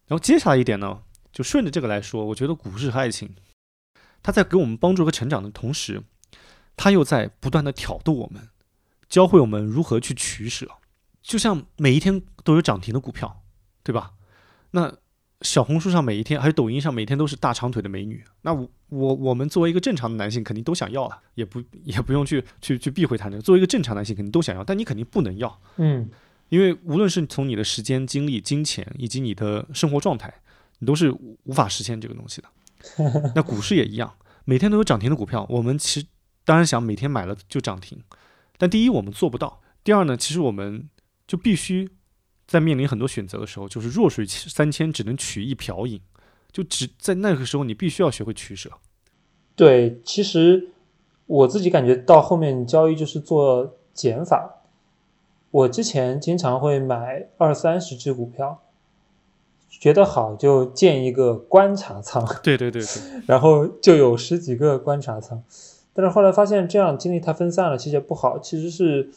[0.08, 1.02] 然后接下来一点呢，
[1.32, 3.34] 就顺着这个来说，我觉得股市和爱情，
[4.22, 6.04] 它在给我们帮助和成长的同时，
[6.76, 8.50] 它又在不断的挑逗我们，
[9.08, 10.68] 教会我们如何去取舍。
[11.22, 13.42] 就像每一天都有涨停的股票，
[13.84, 14.12] 对吧？
[14.72, 14.94] 那
[15.42, 23.42] 小红书上每一天，还有抖音上每天都是大长腿的美女，那我我我们作为一个正常的男性，肯定都想要了，也不也不用去去去避讳谈这个。
[23.42, 26.10] 作为一个正常男性，肯定都想要，但你肯定不能要，嗯
[26.50, 30.34] 因为无论是从你的时间、精力、金钱以及你的生活状态，
[30.80, 32.50] 你都是无无法实现这个东西的。
[33.36, 34.12] 那股市也一样，
[34.46, 36.08] 每天都有涨停的股票，我们其实
[36.44, 38.02] 当然想每天买了就涨停，
[38.58, 40.90] 但第一我们做不到，第二呢，其实我们
[41.28, 41.88] 就必须
[42.50, 46.02] 在面临很多选择的时候，就是弱水三千，只能取一瓢饮，
[46.52, 48.72] 就只在那个时候你必须要学会取舍。
[49.56, 50.70] 对，其实
[51.28, 54.56] 我自己感觉到后面交易就是做减法。
[55.52, 58.62] 我之前经常会买二三十只股票，
[59.70, 65.44] 觉得好就建一个观察仓，对对对对， 然后就有十几个观察仓。
[65.94, 68.40] 但是后来发现这样精力太分散了，其实也不好。
[68.40, 69.10] 其实是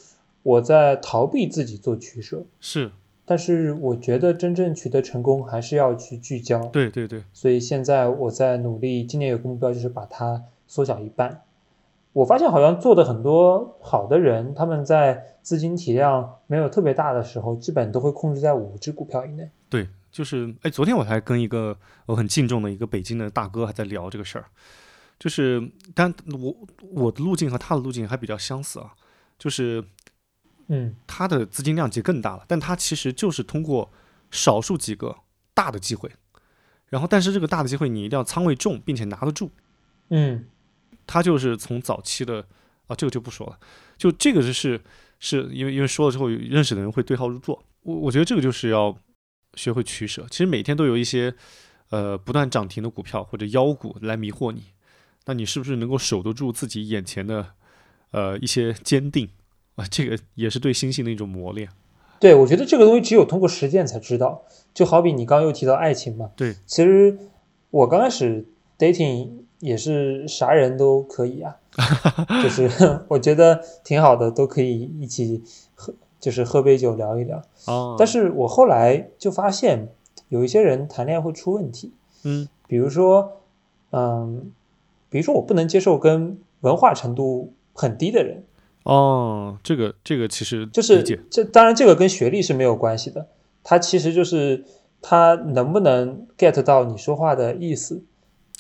[0.43, 2.45] 我在逃避自己做取舍。
[2.61, 2.91] 是，
[3.24, 6.59] 但是我觉得真正取得成功，还是要去聚焦。
[6.66, 11.43] 对对对，所以现在我在努力，今年有个目标就是把它缩小一半。
[12.12, 19.49] 我发现好像做的很多好的人，他们在资金体量没有特别大的时候，基本都会控制在五只股票以内。
[19.70, 21.74] 对，就是哎，昨天我还跟一个
[22.05, 24.44] 我很敬重的一个北京的大哥还在聊这个事儿，
[25.19, 26.55] 就是，但我
[26.90, 28.93] 我的路径和他的路径还比较相似啊，
[29.39, 29.82] 就是
[30.74, 33.93] 嗯他的资金量级更大了，但他其实就是通过
[34.31, 35.15] 少数几个
[35.53, 36.11] 大的机会，
[36.89, 39.51] 然后但是这个大的机会你一定要仓位重，并且拿得住。
[40.09, 40.47] 嗯
[41.07, 42.47] 他就是从早期的
[42.86, 43.59] 啊，这个就不说了，
[43.99, 44.81] 就这个是
[45.19, 47.62] 是因为因为说了之后，认识的人会对号入座。
[47.82, 48.97] 我我觉得这个就是要
[49.55, 50.27] 学会取舍。
[50.31, 51.35] 其实每天都有一些
[51.90, 54.73] 呃不断涨停的股票或者妖股来迷惑你，
[55.27, 57.55] 那你是不是能够守得住自己眼前的
[58.12, 59.28] 呃一些坚定
[59.77, 61.69] 啊，这个也是对心性的一种磨练。
[62.20, 64.43] 对，我觉得这个东西只有通过实践才知道。
[64.74, 67.19] 就好比你刚刚又提到爱情嘛，对，其实
[67.70, 68.47] 我刚开始
[68.78, 69.28] dating
[69.59, 71.57] 也是啥人都可以啊，
[72.43, 72.70] 就是
[73.09, 75.43] 我觉得挺好的，都可以一起
[75.74, 77.43] 喝，就是喝杯酒聊一聊。
[77.66, 79.89] 哦，但是我后来就发现，
[80.31, 81.93] 有一些人谈恋爱会出问题，
[82.24, 83.43] 嗯比如说，
[83.90, 84.51] 嗯，
[85.11, 88.43] 比如说我不能接受跟文化程度很低的人，
[88.85, 93.29] 哦，这个这个其实就是这当然这个跟学历是没有关系的，
[93.63, 94.65] 他其实就是
[95.01, 98.05] 他能不能 get 到你说话的意思。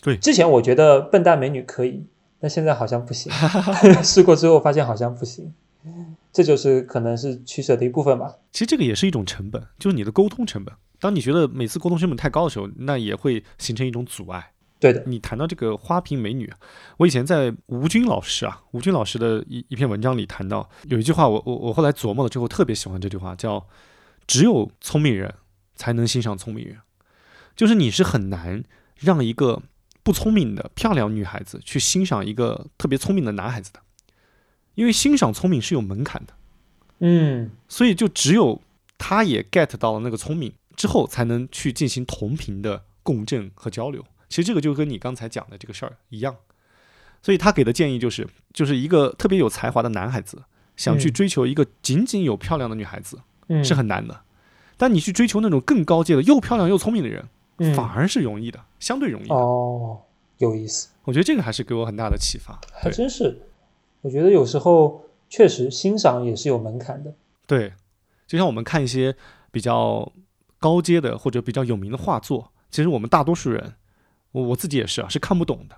[0.02, 2.04] 对之前我觉得笨蛋美女可以，
[2.40, 3.32] 但现在好像不行
[4.02, 5.52] 试过之后发现好像不行，
[6.32, 8.36] 这就是可能是取舍的一部分吧。
[8.52, 10.74] 其实这个也是一种成本，就是你的沟通成本。
[11.00, 14.52] 当你觉得每次沟通成本太高的时候，那也会形成一种阻碍。
[14.82, 16.52] 对的，你谈到这个花瓶美女，
[16.96, 23.64] 我以前在吴军老师啊，吴军老师的一一篇文章里谈到有一句话我，我我后来琢磨了之后特别喜欢这句话，叫
[24.26, 25.32] “只有聪明人
[25.76, 26.78] 才能欣赏聪明人”，
[27.54, 28.64] 就是你是很难
[28.96, 29.62] 让一个
[30.02, 33.78] 不聪明的漂亮女孩子去欣赏一个特别聪明的男孩子的，
[34.74, 36.34] 因为欣赏聪明是有门槛的，
[36.98, 38.60] 嗯，所以就只有
[38.98, 44.04] 他也 get 到了那个聪明之后，才能去进行同频的共振和交流。
[44.32, 46.34] 其实这个就跟你刚才讲的这个事儿一样，
[47.20, 50.42] 所以他给的建议就是，就是一个特别有才华的男孩子
[50.74, 54.22] 想去嗯追求一个仅仅有漂亮的女孩子、嗯是很难的，
[54.78, 57.28] 但你去追求那种更高阶的又漂亮又聪明的人，
[57.58, 59.34] 嗯反而是容易的，相对容易的。
[59.34, 60.00] 哦，
[60.38, 62.58] 有意思，我觉得这个还是给我很大的启发。
[62.72, 63.42] 还真是。
[64.00, 67.14] 我觉得有时候确实欣赏也是有门槛的。
[67.46, 67.72] 对，
[68.26, 69.14] 就像我们看一些
[69.52, 70.10] 比较
[70.58, 73.74] 高阶的或者比较有名的画作，其实我们大多数人，
[74.32, 75.76] 我我自己也是啊，是看不懂的。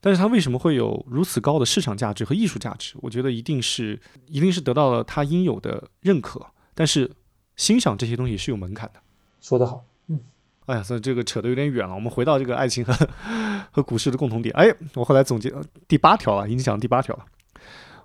[0.00, 2.94] 但是它为什么会有如此高的市场价值和艺术价值？
[3.00, 6.46] 我觉得一定是一定是得到了它应有的认可。
[6.74, 7.10] 但是
[7.56, 9.00] 欣赏这些东西是有门槛的。
[9.40, 10.20] 说得好，嗯
[10.66, 11.94] 哎呀，所以这个扯得有点远了。
[11.94, 12.92] 我们回到这个爱情和
[13.70, 14.54] 和股市的共同点。
[14.54, 17.24] 哎，我后来总结呃第八条了，已经讲第八条了。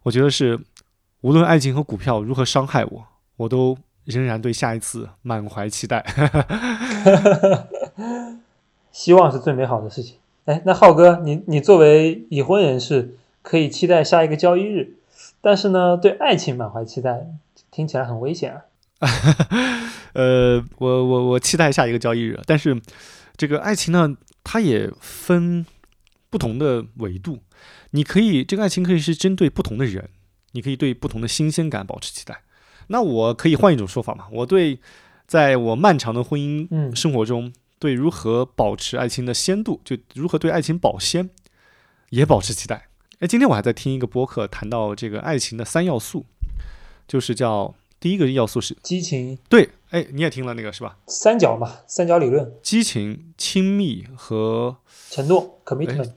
[0.04, 0.58] 我觉得是，
[1.22, 3.06] 无论爱情和股票如何伤害我，
[3.36, 6.06] 我都仍然对下一次满怀期待。
[8.92, 10.16] 希望是最美好的事情。
[10.46, 14.96] 哎，那浩哥，你你作为已婚人士，可以期待下一个交易日，
[15.42, 17.28] 但是呢，对爱情满怀期待，
[17.70, 18.62] 听起来很危险啊。
[20.14, 22.82] 呃，我我我期待下一个交易日，但是
[23.38, 25.66] 这个爱情呢，它也分
[26.30, 27.40] 不同的维度。
[27.92, 30.10] 你可以这个爱情可以是针对不同的人，
[30.54, 32.42] 你可以对不同的新鲜感保持期待。
[32.88, 34.26] 那我可以换一种说法嘛？
[34.32, 34.80] 我对
[35.28, 41.30] 在我漫长的婚姻嗯生活中，对如何保持爱情的鲜度，就如何对爱情保鲜，
[42.10, 42.90] 也保持期待。
[43.20, 46.26] 哎，今天我还在听一个播客，谈到这个爱情的三要素，
[47.08, 50.98] 就是叫第一个要素是激情对，哎，你也听了那个是吧？
[51.08, 54.78] 三角嘛，三角理论，激情、亲密和
[55.10, 56.14] 承诺 commitment，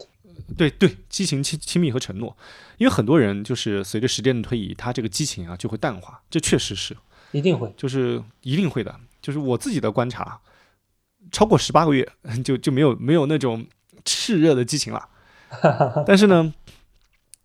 [0.57, 2.37] 对对，激情、亲亲密和承诺。
[2.79, 6.97] 因为很多人就是随着时间的推移，他这个激情啊就会淡化，这确实是，
[7.31, 7.73] 一定会。
[7.77, 8.95] 就是一定会的。
[9.21, 10.41] 就是我自己的观察，
[11.33, 12.07] 超过十八个月
[12.45, 13.67] 就就没有没有那种
[14.05, 15.09] 炽热的激情了。
[16.07, 16.55] 但是呢，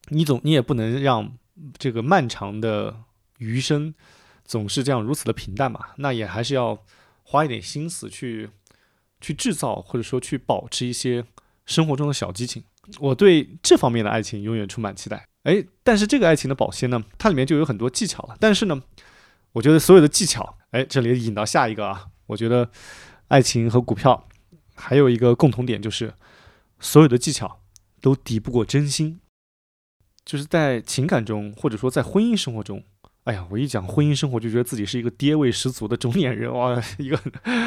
[0.09, 1.31] 你总你也不能让
[1.77, 2.95] 这个漫长的
[3.39, 3.93] 余生
[4.45, 6.77] 总是这样如此的平淡嘛，那也还是要
[7.23, 8.49] 花一点心思去
[9.19, 11.26] 去制造或者说去保持一些
[11.65, 12.64] 生活中的小激情。
[12.99, 15.27] 我对这方面的爱情永远充满期待。
[15.43, 18.38] 哎，但是这个爱情的保鲜呢，它里面就有很多技巧了。
[18.39, 18.81] 但是呢，
[19.51, 22.69] 我觉得所有的技巧，哎，这里引到下一个啊，我觉得
[23.28, 24.28] 爱情和股票
[24.76, 26.14] 还有一个共同点，就是
[26.80, 27.62] 所有的技巧
[28.02, 29.20] 都抵不过真心。
[30.26, 32.84] 就是在情感中，或者说在婚姻生活中，
[33.24, 37.18] 哎呀，我一讲婚姻生活就觉得自己是一个爹味十足的中年人哇，一个，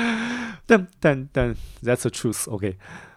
[0.67, 2.77] 但但但 that's the truth，OK，、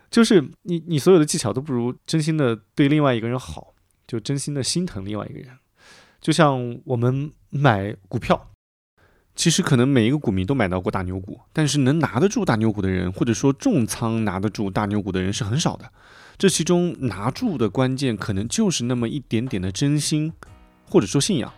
[0.10, 3.74] 就是你你所有的技巧都不如真心的对另外一个人好，
[4.08, 5.50] 就真心的心疼另外一个人。
[6.22, 8.53] 就像我们买股票，
[9.36, 15.90] 其实可能每一个股民都买到过大牛股，但是能拿得住大牛股的人，或者说重仓拿得住大牛股的人是很少的。
[16.38, 20.32] 这其中拿住的关键，可能就是那么一点点的真心，
[20.90, 21.52] 或者说信仰，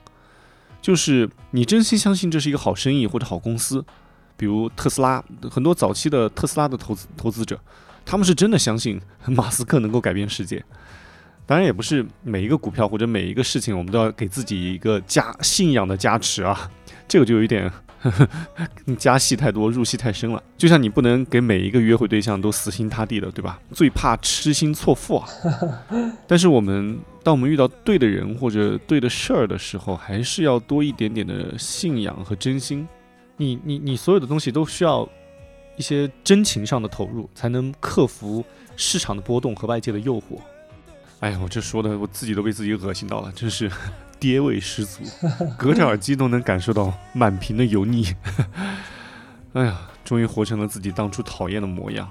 [0.81, 3.83] 就是你真心相信这是一个好生意或者好公司。
[4.37, 7.57] 比如特斯拉，很多早期的特斯拉的投资投资者，
[8.05, 10.61] 他们是真的相信马斯克能够改变世界。
[11.45, 16.69] 当然，也不是每一个股票或者每一个事情，我们都要给自己一个加信仰的加持啊，
[17.07, 17.71] 这个就有一点
[18.01, 18.27] 呵呵
[18.97, 20.41] 加戏太多，入戏太深了。
[20.57, 23.59] 就像你不能给每一个约会对象都死心塌地的，对吧？
[23.71, 25.27] 最怕痴心错付啊。
[26.27, 32.87] 但是我们当我们遇到对的人或者对的事儿的时候，还是要多一点点的信仰和真心。
[33.37, 35.07] 你你你所有的东西都需要
[35.75, 38.43] 一些真情上的投入，才能克服
[38.75, 40.39] 市场的波动和外界的诱惑。
[41.21, 43.69] 哎呀，我这说的我自己都被自己恶心到了，真是
[44.19, 45.01] 爹味十足，
[45.57, 48.07] 隔着耳机都能感受到满屏的油腻。
[49.53, 52.09] 哎呀，终于活成了自己当初讨厌的模样。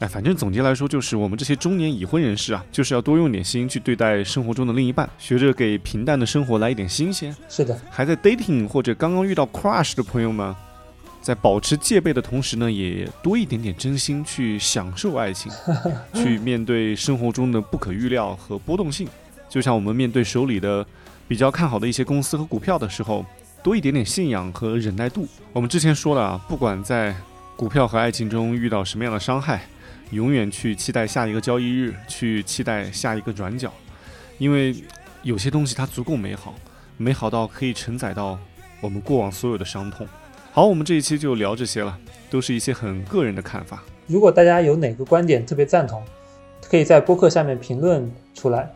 [0.00, 7.34] 哎，反正总结来说，就是我们这些中年已婚人士啊，就是要多用点心去对待生活中的另一半，学着给平淡的生活来一点新鲜。
[7.48, 10.54] 是的，还在 dating 或者刚刚遇到 crush 的朋友们，
[11.22, 15.52] 在保持戒备的同时呢，也多一点点真心去享受爱情，
[16.12, 19.06] 去面对生活中的不可预料和波动性。
[19.48, 20.84] 就像我们面对手里的
[21.26, 23.24] 比较看好的一些公司和股票的时候，
[23.62, 25.26] 多一点点信仰和忍耐度。
[25.52, 27.14] 我们之前说了啊，不管在
[27.56, 29.62] 股票和爱情中遇到什么样的伤害。
[30.10, 33.72] 永远去期待下一个交易日，去期待下一个转角，
[34.38, 34.76] 因为
[35.22, 36.54] 有些东西它足够美好，
[36.98, 38.38] 美好到可以承载到
[38.80, 40.06] 我们过往所有的伤痛。
[40.52, 41.98] 好，我们这一期就聊这些了，
[42.30, 43.82] 都是一些很个人的看法。
[44.06, 46.04] 如果大家有哪个观点特别赞同，
[46.68, 48.68] 可以在播客下面评论出来；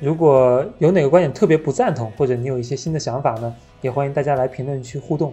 [0.00, 5.32] 如果有哪个观点特别不赞同，或者你有一些新的想法呢，也欢迎大家来评论区互动。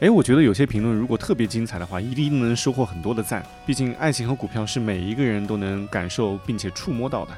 [0.00, 3.44] 哎，我觉得有些评论如果特别精彩的话，一定能收获很多的赞。
[3.64, 7.30] 毕竟爱情和股票是每一个人都能感受并且触摸到的。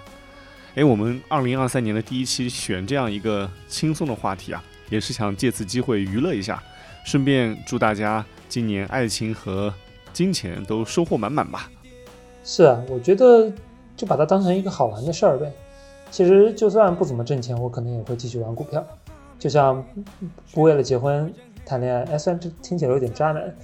[0.77, 6.61] 哎，我们二零二三年的第一期选这样一个轻松的话题啊，也是想借此机会娱乐一下，
[7.05, 9.73] 顺便祝大家今年爱情和
[10.15, 11.70] 金钱都收获满满吧。
[12.43, 13.53] 是啊，我觉得
[13.95, 15.53] 就把它当成一个好玩的事儿呗。
[16.15, 18.86] 其实就算不怎么挣钱，我可能也会继续玩股票。
[19.36, 19.85] 就像
[20.53, 21.35] 不为了结婚。
[21.66, 23.57] 谈恋爱，哎，虽然这听起来有点渣男，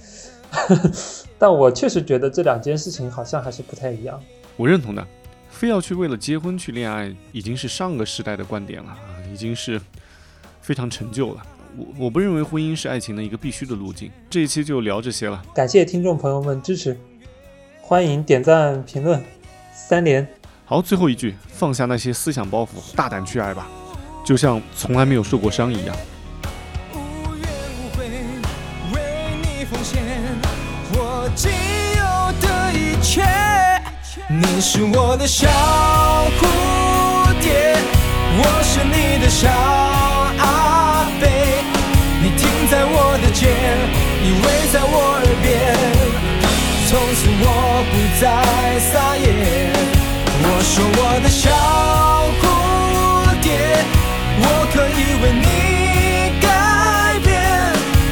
[1.39, 4.19] 但我确实觉得这两件事情好像还是不太一样。
[4.57, 5.07] 我认同的，
[5.49, 8.97] 非要去为了结婚去恋爱，已经是上个时代的观点了，
[9.31, 9.79] 已经是
[10.61, 11.41] 非常陈旧了。
[11.77, 14.11] 我我不认为婚姻是爱情的一个必须的路径。
[14.29, 16.97] 这一期就聊这些了，感谢听众朋友们支持，
[17.81, 19.23] 欢迎点赞评论
[19.73, 20.27] 三连。
[20.71, 23.67] 好，最后一句，放下那些思想包袱，大胆去爱吧，
[24.23, 25.93] 就像从来没有受过伤一样。
[34.29, 35.49] 你是我的小
[36.39, 36.47] 蝴
[37.41, 37.75] 蝶，
[38.37, 39.49] 我是你的小
[40.39, 41.65] 阿飞。
[42.23, 43.51] 你停在我的肩，
[44.23, 45.75] 依偎在我耳边，
[46.87, 49.80] 从此我不再撒野。
[50.43, 51.51] 我说我的小
[52.39, 52.43] 蝴
[53.41, 53.47] 蝶
[54.43, 55.45] 我可以为你
[56.41, 57.29] 改变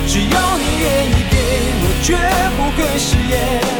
[0.07, 1.35] 只要你愿意给
[1.81, 2.15] 我绝
[2.55, 3.78] 不会食言。